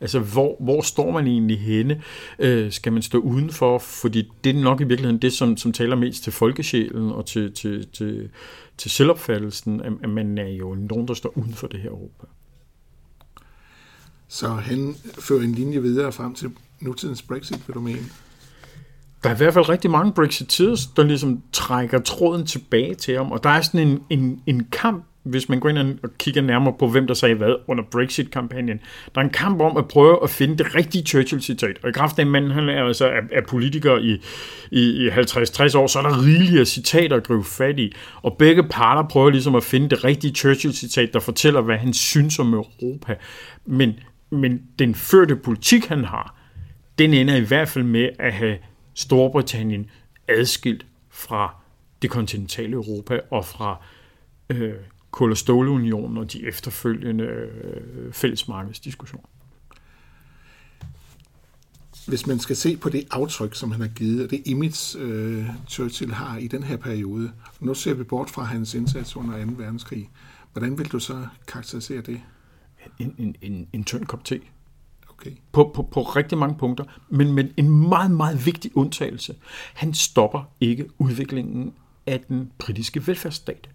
Altså, 0.00 0.20
hvor, 0.20 0.56
hvor 0.60 0.82
står 0.82 1.10
man 1.10 1.26
egentlig 1.26 1.60
henne? 1.60 2.02
Øh, 2.38 2.72
skal 2.72 2.92
man 2.92 3.02
stå 3.02 3.18
udenfor? 3.18 3.78
Fordi 3.78 4.30
det 4.44 4.56
er 4.56 4.62
nok 4.62 4.80
i 4.80 4.84
virkeligheden 4.84 5.22
det, 5.22 5.32
som, 5.32 5.56
som 5.56 5.72
taler 5.72 5.96
mest 5.96 6.24
til 6.24 6.32
folkesjælen 6.32 7.12
og 7.12 7.26
til, 7.26 7.52
til, 7.52 7.88
til, 7.88 8.30
til 8.78 8.90
selvopfattelsen, 8.90 9.80
at, 9.80 9.92
at 10.02 10.10
man 10.10 10.38
er 10.38 10.48
jo 10.48 10.74
nogen, 10.74 11.08
der 11.08 11.14
står 11.14 11.38
uden 11.38 11.54
for 11.54 11.66
det 11.66 11.80
her 11.80 11.90
Europa. 11.90 12.26
Så 14.32 14.48
han 14.48 14.96
fører 15.18 15.42
en 15.42 15.52
linje 15.52 15.82
videre 15.82 16.12
frem 16.12 16.34
til 16.34 16.50
nutidens 16.80 17.22
Brexit, 17.22 17.68
vil 17.68 17.74
du 17.74 17.80
mene? 17.80 18.08
der 19.22 19.30
er 19.30 19.34
i 19.34 19.36
hvert 19.36 19.54
fald 19.54 19.68
rigtig 19.68 19.90
mange 19.90 20.12
Brexiteers, 20.12 20.86
der 20.86 21.02
ligesom 21.02 21.42
trækker 21.52 21.98
tråden 22.00 22.46
tilbage 22.46 22.94
til 22.94 23.16
ham, 23.16 23.32
og 23.32 23.44
der 23.44 23.50
er 23.50 23.60
sådan 23.60 23.88
en, 23.88 24.02
en, 24.10 24.42
en 24.46 24.66
kamp, 24.72 25.04
hvis 25.22 25.48
man 25.48 25.60
går 25.60 25.68
ind 25.68 25.78
og 25.78 26.10
kigger 26.18 26.42
nærmere 26.42 26.74
på, 26.78 26.88
hvem 26.88 27.06
der 27.06 27.14
sagde 27.14 27.34
hvad 27.34 27.54
under 27.66 27.84
Brexit-kampagnen. 27.90 28.80
Der 29.14 29.20
er 29.20 29.24
en 29.24 29.30
kamp 29.30 29.60
om 29.60 29.76
at 29.76 29.88
prøve 29.88 30.22
at 30.22 30.30
finde 30.30 30.58
det 30.58 30.74
rigtige 30.74 31.04
Churchill-citat. 31.04 31.78
Og 31.82 31.88
i 31.88 31.92
kraft 31.92 32.18
af, 32.18 32.26
manden 32.26 32.50
han 32.50 32.68
er, 32.68 32.84
altså, 32.84 33.06
er, 33.06 33.20
er 33.32 33.42
politiker 33.48 33.98
i, 33.98 34.20
i, 34.70 35.06
i 35.06 35.08
50-60 35.08 35.78
år, 35.78 35.86
så 35.86 35.98
er 35.98 36.02
der 36.02 36.24
rigelige 36.24 36.60
af 36.60 36.66
citater 36.66 37.16
at 37.16 37.26
gribe 37.26 37.44
fat 37.44 37.78
i. 37.78 37.92
Og 38.22 38.36
begge 38.38 38.62
parter 38.62 39.08
prøver 39.08 39.30
ligesom 39.30 39.54
at 39.54 39.64
finde 39.64 39.88
det 39.88 40.04
rigtige 40.04 40.34
Churchill-citat, 40.34 41.12
der 41.12 41.20
fortæller, 41.20 41.60
hvad 41.60 41.76
han 41.76 41.92
synes 41.92 42.38
om 42.38 42.54
Europa. 42.54 43.14
Men, 43.66 43.94
men 44.32 44.62
den 44.78 44.94
førte 44.94 45.36
politik, 45.36 45.86
han 45.86 46.04
har, 46.04 46.36
den 46.98 47.14
ender 47.14 47.36
i 47.36 47.44
hvert 47.44 47.68
fald 47.68 47.84
med 47.84 48.08
at 48.18 48.32
have 48.32 48.58
Storbritannien 48.94 49.90
adskilt 50.28 50.86
fra 51.10 51.54
det 52.02 52.10
kontinentale 52.10 52.72
Europa 52.72 53.20
og 53.30 53.44
fra 53.44 53.84
øh, 54.50 54.74
kul- 55.10 55.30
og 55.30 55.36
stålunionen 55.36 56.18
og 56.18 56.32
de 56.32 56.46
efterfølgende 56.46 57.24
øh, 57.24 58.12
fællesmarkedsdiskussioner. 58.12 59.26
Hvis 62.06 62.26
man 62.26 62.38
skal 62.38 62.56
se 62.56 62.76
på 62.76 62.88
det 62.88 63.06
aftryk, 63.10 63.54
som 63.54 63.70
han 63.72 63.80
har 63.80 63.88
givet, 63.88 64.24
og 64.24 64.30
det 64.30 64.42
image, 64.44 64.98
øh, 64.98 65.46
Churchill 65.68 66.12
har 66.12 66.36
i 66.36 66.46
den 66.46 66.62
her 66.62 66.76
periode, 66.76 67.32
nu 67.60 67.74
ser 67.74 67.94
vi 67.94 68.04
bort 68.04 68.30
fra 68.30 68.42
hans 68.42 68.74
indsats 68.74 69.16
under 69.16 69.44
2. 69.44 69.52
verdenskrig, 69.56 70.10
hvordan 70.52 70.78
vil 70.78 70.86
du 70.86 70.98
så 70.98 71.26
karakterisere 71.48 72.00
det? 72.00 72.20
En, 72.98 73.14
en, 73.18 73.36
en, 73.42 73.68
en 73.72 73.84
tynd 73.84 74.06
kop 74.06 74.24
te. 74.24 74.40
Okay. 75.08 75.30
På, 75.52 75.70
på, 75.74 75.82
på 75.82 76.02
rigtig 76.02 76.38
mange 76.38 76.56
punkter, 76.58 76.84
men 77.08 77.32
med 77.32 77.44
en 77.56 77.88
meget, 77.88 78.10
meget 78.10 78.46
vigtig 78.46 78.76
undtagelse. 78.76 79.34
Han 79.74 79.94
stopper 79.94 80.52
ikke 80.60 80.88
udviklingen 80.98 81.74
af 82.06 82.20
den 82.20 82.52
britiske 82.58 83.06
velfærdsstat. 83.06 83.68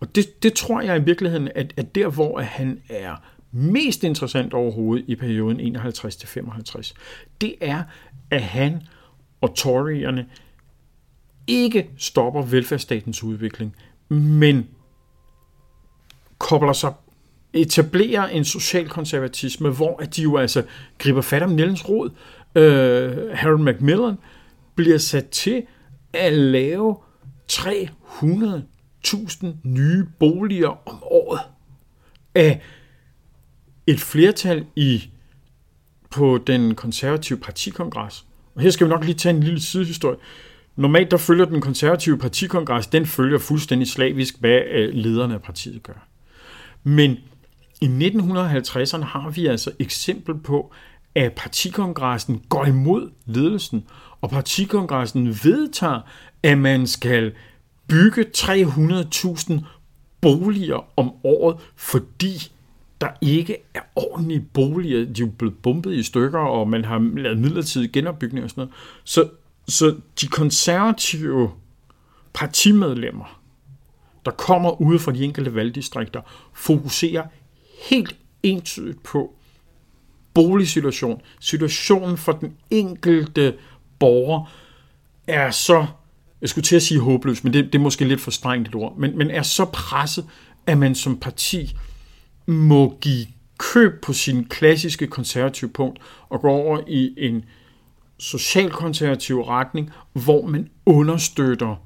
Og 0.00 0.14
det, 0.14 0.42
det 0.42 0.54
tror 0.54 0.80
jeg 0.80 0.96
i 0.96 1.04
virkeligheden, 1.04 1.48
at, 1.54 1.74
at 1.76 1.94
der, 1.94 2.08
hvor 2.08 2.40
han 2.40 2.80
er 2.88 3.16
mest 3.52 4.04
interessant 4.04 4.54
overhovedet 4.54 5.04
i 5.08 5.16
perioden 5.16 5.76
51-55, 5.76 6.94
det 7.40 7.54
er, 7.60 7.82
at 8.30 8.42
han 8.42 8.82
og 9.40 9.54
Toryerne 9.54 10.26
ikke 11.46 11.90
stopper 11.96 12.42
velfærdsstatens 12.42 13.22
udvikling, 13.22 13.76
men 14.08 14.68
kobler 16.38 16.72
sig 16.72 16.92
etablerer 17.56 18.26
en 18.26 18.44
social 18.44 18.88
konservatisme, 18.88 19.70
hvor 19.70 20.02
at 20.02 20.16
de 20.16 20.22
jo 20.22 20.36
altså 20.36 20.62
griber 20.98 21.20
fat 21.20 21.42
om 21.42 21.50
Nellens 21.50 21.88
Rod. 21.88 22.10
Øh, 22.54 23.30
Harold 23.34 23.60
Macmillan 23.60 24.14
bliver 24.74 24.98
sat 24.98 25.28
til 25.28 25.62
at 26.12 26.32
lave 26.32 26.96
300.000 27.52 29.46
nye 29.62 30.06
boliger 30.18 30.88
om 30.88 31.02
året 31.02 31.40
af 32.34 32.60
et 33.86 34.00
flertal 34.00 34.66
i 34.76 35.10
på 36.10 36.38
den 36.46 36.74
konservative 36.74 37.38
partikongres. 37.38 38.26
Og 38.54 38.62
her 38.62 38.70
skal 38.70 38.86
vi 38.86 38.90
nok 38.90 39.04
lige 39.04 39.14
tage 39.14 39.34
en 39.36 39.42
lille 39.42 39.60
sidehistorie. 39.60 40.16
Normalt 40.76 41.10
der 41.10 41.16
følger 41.16 41.44
den 41.44 41.60
konservative 41.60 42.18
partikongres, 42.18 42.86
den 42.86 43.06
følger 43.06 43.38
fuldstændig 43.38 43.88
slavisk, 43.88 44.40
hvad 44.40 44.60
øh, 44.70 44.94
lederne 44.94 45.34
af 45.34 45.42
partiet 45.42 45.82
gør. 45.82 46.08
Men 46.84 47.18
i 47.80 47.86
1950'erne 47.86 49.04
har 49.04 49.30
vi 49.30 49.46
altså 49.46 49.70
eksempel 49.78 50.34
på, 50.34 50.72
at 51.14 51.32
partikongressen 51.32 52.42
går 52.48 52.64
imod 52.64 53.10
ledelsen, 53.26 53.84
og 54.20 54.30
partikongressen 54.30 55.28
vedtager, 55.28 56.00
at 56.42 56.58
man 56.58 56.86
skal 56.86 57.32
bygge 57.88 58.24
300.000 58.36 59.60
boliger 60.20 60.86
om 60.96 61.12
året, 61.24 61.56
fordi 61.76 62.52
der 63.00 63.08
ikke 63.20 63.56
er 63.74 63.80
ordentlige 63.96 64.40
boliger. 64.40 65.12
De 65.12 65.22
er 65.22 65.26
blevet 65.26 65.58
bumpet 65.58 65.94
i 65.94 66.02
stykker, 66.02 66.38
og 66.38 66.68
man 66.68 66.84
har 66.84 66.98
lavet 66.98 67.38
midlertidig 67.38 67.92
genopbygning 67.92 68.44
og 68.44 68.50
sådan 68.50 68.60
noget. 68.60 68.74
Så, 69.04 69.28
så 69.68 69.96
de 70.20 70.26
konservative 70.26 71.50
partimedlemmer, 72.34 73.40
der 74.24 74.30
kommer 74.30 74.80
ude 74.80 74.98
fra 74.98 75.12
de 75.12 75.24
enkelte 75.24 75.54
valgdistrikter, 75.54 76.20
fokuserer 76.52 77.24
helt 77.82 78.16
entydigt 78.42 79.02
på 79.02 79.34
boligsituation. 80.34 81.20
Situationen 81.40 82.16
for 82.16 82.32
den 82.32 82.56
enkelte 82.70 83.54
borger 83.98 84.52
er 85.26 85.50
så, 85.50 85.86
jeg 86.40 86.48
skulle 86.48 86.64
til 86.64 86.76
at 86.76 86.82
sige 86.82 87.00
håbløs, 87.00 87.44
men 87.44 87.52
det, 87.52 87.64
det 87.64 87.74
er 87.74 87.82
måske 87.82 88.04
lidt 88.04 88.20
for 88.20 88.30
strengt 88.30 88.68
et 88.68 88.74
ord, 88.74 88.96
men, 88.96 89.18
men 89.18 89.30
er 89.30 89.42
så 89.42 89.64
presset, 89.64 90.26
at 90.66 90.78
man 90.78 90.94
som 90.94 91.20
parti 91.20 91.76
må 92.46 92.98
give 93.00 93.26
køb 93.58 94.02
på 94.02 94.12
sin 94.12 94.44
klassiske 94.44 95.06
konservative 95.06 95.70
punkt 95.70 95.98
og 96.28 96.40
gå 96.40 96.48
over 96.48 96.80
i 96.88 97.14
en 97.16 97.44
socialkonservativ 98.18 99.40
retning, 99.40 99.90
hvor 100.12 100.46
man 100.46 100.70
understøtter 100.86 101.76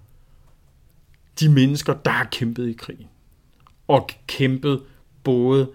de 1.41 1.49
mennesker, 1.49 1.95
der 1.95 2.11
har 2.11 2.25
kæmpet 2.25 2.69
i 2.69 2.73
krigen. 2.73 3.07
Og 3.89 4.11
kæmpet 4.27 4.83
både 5.25 5.69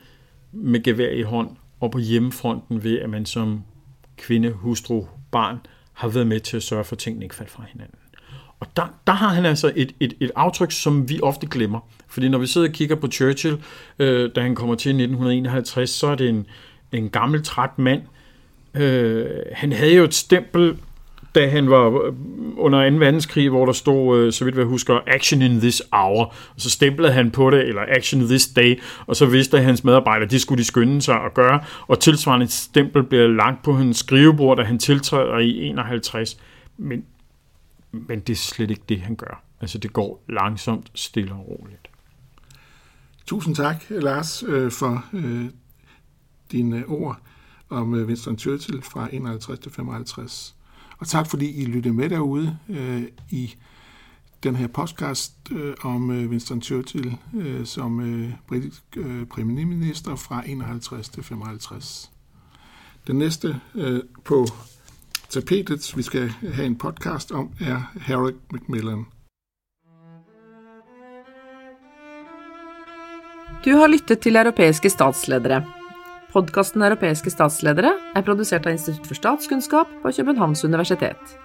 med 0.51 0.83
gevær 0.83 1.09
i 1.09 1.21
hånd 1.21 1.49
og 1.79 1.91
på 1.91 1.99
hjemmefronten 1.99 2.83
ved, 2.83 2.99
at 2.99 3.09
man 3.09 3.25
som 3.25 3.63
kvinde, 4.17 4.51
hustru, 4.51 5.05
barn 5.31 5.57
har 5.93 6.07
været 6.07 6.27
med 6.27 6.39
til 6.39 6.57
at 6.57 6.63
sørge 6.63 6.83
for, 6.83 6.95
at 6.95 6.99
tingene 6.99 7.25
ikke 7.25 7.35
faldt 7.35 7.51
fra 7.51 7.63
hinanden. 7.71 7.99
Og 8.59 8.67
der, 8.75 8.99
der 9.07 9.13
har 9.13 9.29
han 9.29 9.45
altså 9.45 9.71
et, 9.75 9.95
et, 9.99 10.13
et 10.19 10.31
aftryk, 10.35 10.71
som 10.71 11.09
vi 11.09 11.19
ofte 11.23 11.47
glemmer. 11.47 11.79
Fordi 12.07 12.29
når 12.29 12.37
vi 12.37 12.47
sidder 12.47 12.67
og 12.67 12.73
kigger 12.73 12.95
på 12.95 13.07
Churchill, 13.07 13.57
øh, 13.99 14.29
da 14.35 14.41
han 14.41 14.55
kommer 14.55 14.75
til 14.75 14.89
1951, 14.89 15.89
så 15.89 16.07
er 16.07 16.15
det 16.15 16.29
en, 16.29 16.45
en 16.91 17.09
gammel, 17.09 17.43
træt 17.43 17.79
mand. 17.79 18.01
Øh, 18.73 19.25
han 19.53 19.71
havde 19.71 19.95
jo 19.95 20.03
et 20.03 20.13
stempel 20.13 20.77
da 21.35 21.49
han 21.49 21.69
var 21.69 22.05
øh, 22.05 22.13
under 22.57 22.89
2. 22.89 22.95
verdenskrig, 22.95 23.49
hvor 23.49 23.65
der 23.65 23.73
stod, 23.73 24.19
øh, 24.19 24.33
så 24.33 24.45
vidt 24.45 24.55
jeg 24.55 24.65
husker, 24.65 24.99
action 25.07 25.41
in 25.41 25.59
this 25.59 25.81
hour, 25.91 26.23
og 26.55 26.61
så 26.61 26.69
stemplede 26.69 27.11
han 27.11 27.31
på 27.31 27.49
det, 27.49 27.67
eller 27.67 27.81
action 27.87 28.21
this 28.21 28.47
day, 28.47 28.81
og 29.07 29.15
så 29.15 29.25
vidste 29.25 29.59
hans 29.59 29.83
medarbejdere, 29.83 30.29
det 30.29 30.41
skulle 30.41 30.59
de 30.59 30.63
skynde 30.63 31.01
sig 31.01 31.15
at 31.15 31.33
gøre, 31.33 31.63
og 31.87 31.99
tilsvarende 31.99 32.47
stempel 32.47 33.03
bliver 33.03 33.27
lagt 33.27 33.63
på 33.63 33.73
hans 33.73 33.97
skrivebord, 33.97 34.57
da 34.57 34.63
han 34.63 34.79
tiltræder 34.79 35.37
i 35.37 35.63
51, 35.63 36.37
men, 36.77 37.05
men 37.91 38.19
det 38.19 38.33
er 38.33 38.37
slet 38.37 38.69
ikke 38.69 38.83
det, 38.89 39.01
han 39.01 39.15
gør. 39.15 39.43
Altså 39.61 39.77
det 39.77 39.93
går 39.93 40.23
langsomt, 40.29 40.91
stille 40.95 41.33
og 41.33 41.47
roligt. 41.49 41.87
Tusind 43.25 43.55
tak, 43.55 43.83
Lars, 43.89 44.43
øh, 44.47 44.71
for 44.71 45.05
dine 46.51 46.85
ord 46.87 47.17
om 47.69 47.93
Winston 47.93 48.39
Churchill 48.39 48.81
fra 48.81 49.09
51 49.11 49.59
til 49.59 49.71
55. 49.71 50.55
Og 50.97 51.07
tak 51.07 51.27
fordi 51.27 51.61
I 51.61 51.65
lyttede 51.65 51.93
med 51.93 52.09
derude 52.09 52.57
øh, 52.69 53.03
i 53.29 53.55
den 54.43 54.55
her 54.55 54.67
podcast 54.67 55.33
øh, 55.51 55.73
om 55.81 56.11
øh, 56.11 56.29
Winston 56.29 56.61
Churchill 56.61 57.17
øh, 57.35 57.65
som 57.65 57.99
øh, 57.99 58.31
britisk 58.47 58.83
øh, 58.97 59.25
premierminister 59.25 60.15
fra 60.15 60.43
51 60.45 61.09
til 61.09 61.23
55. 61.23 62.11
Den 63.07 63.15
næste 63.15 63.61
øh, 63.75 64.01
på 64.23 64.45
tapetet, 65.29 65.93
vi 65.97 66.01
skal 66.01 66.29
have 66.29 66.65
en 66.65 66.75
podcast 66.75 67.31
om, 67.31 67.49
er 67.59 67.81
Harold 68.01 68.35
Macmillan. 68.51 69.05
Du 73.65 73.71
har 73.77 73.87
lyttet 73.87 74.19
til 74.19 74.35
Europæiske 74.35 74.89
statsledere. 74.89 75.84
Podkasten 76.35 76.83
Europæiske 76.83 77.31
statsledere 77.31 77.93
er 78.11 78.23
produsert 78.27 78.65
av 78.67 78.73
Institutt 78.75 79.05
for 79.07 79.15
statskunnskap 79.15 79.91
på 80.01 80.11
Københavns 80.17 80.65
universitet. 80.67 81.37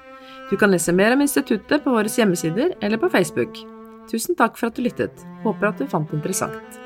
Du 0.50 0.57
kan 0.59 0.72
lese 0.74 0.90
mer 0.90 1.14
om 1.14 1.22
instituttet 1.22 1.85
på 1.85 1.92
våre 1.94 2.11
hjemmesider 2.11 2.72
eller 2.83 2.98
på 2.98 3.12
Facebook. 3.12 3.55
Tusen 4.11 4.35
takk 4.35 4.59
for 4.59 4.66
at 4.66 4.74
du 4.74 4.83
lyttet. 4.83 5.22
Håper 5.44 5.70
at 5.70 5.79
du 5.79 5.87
fant 5.87 6.11
det 6.11 6.18
interessant. 6.18 6.81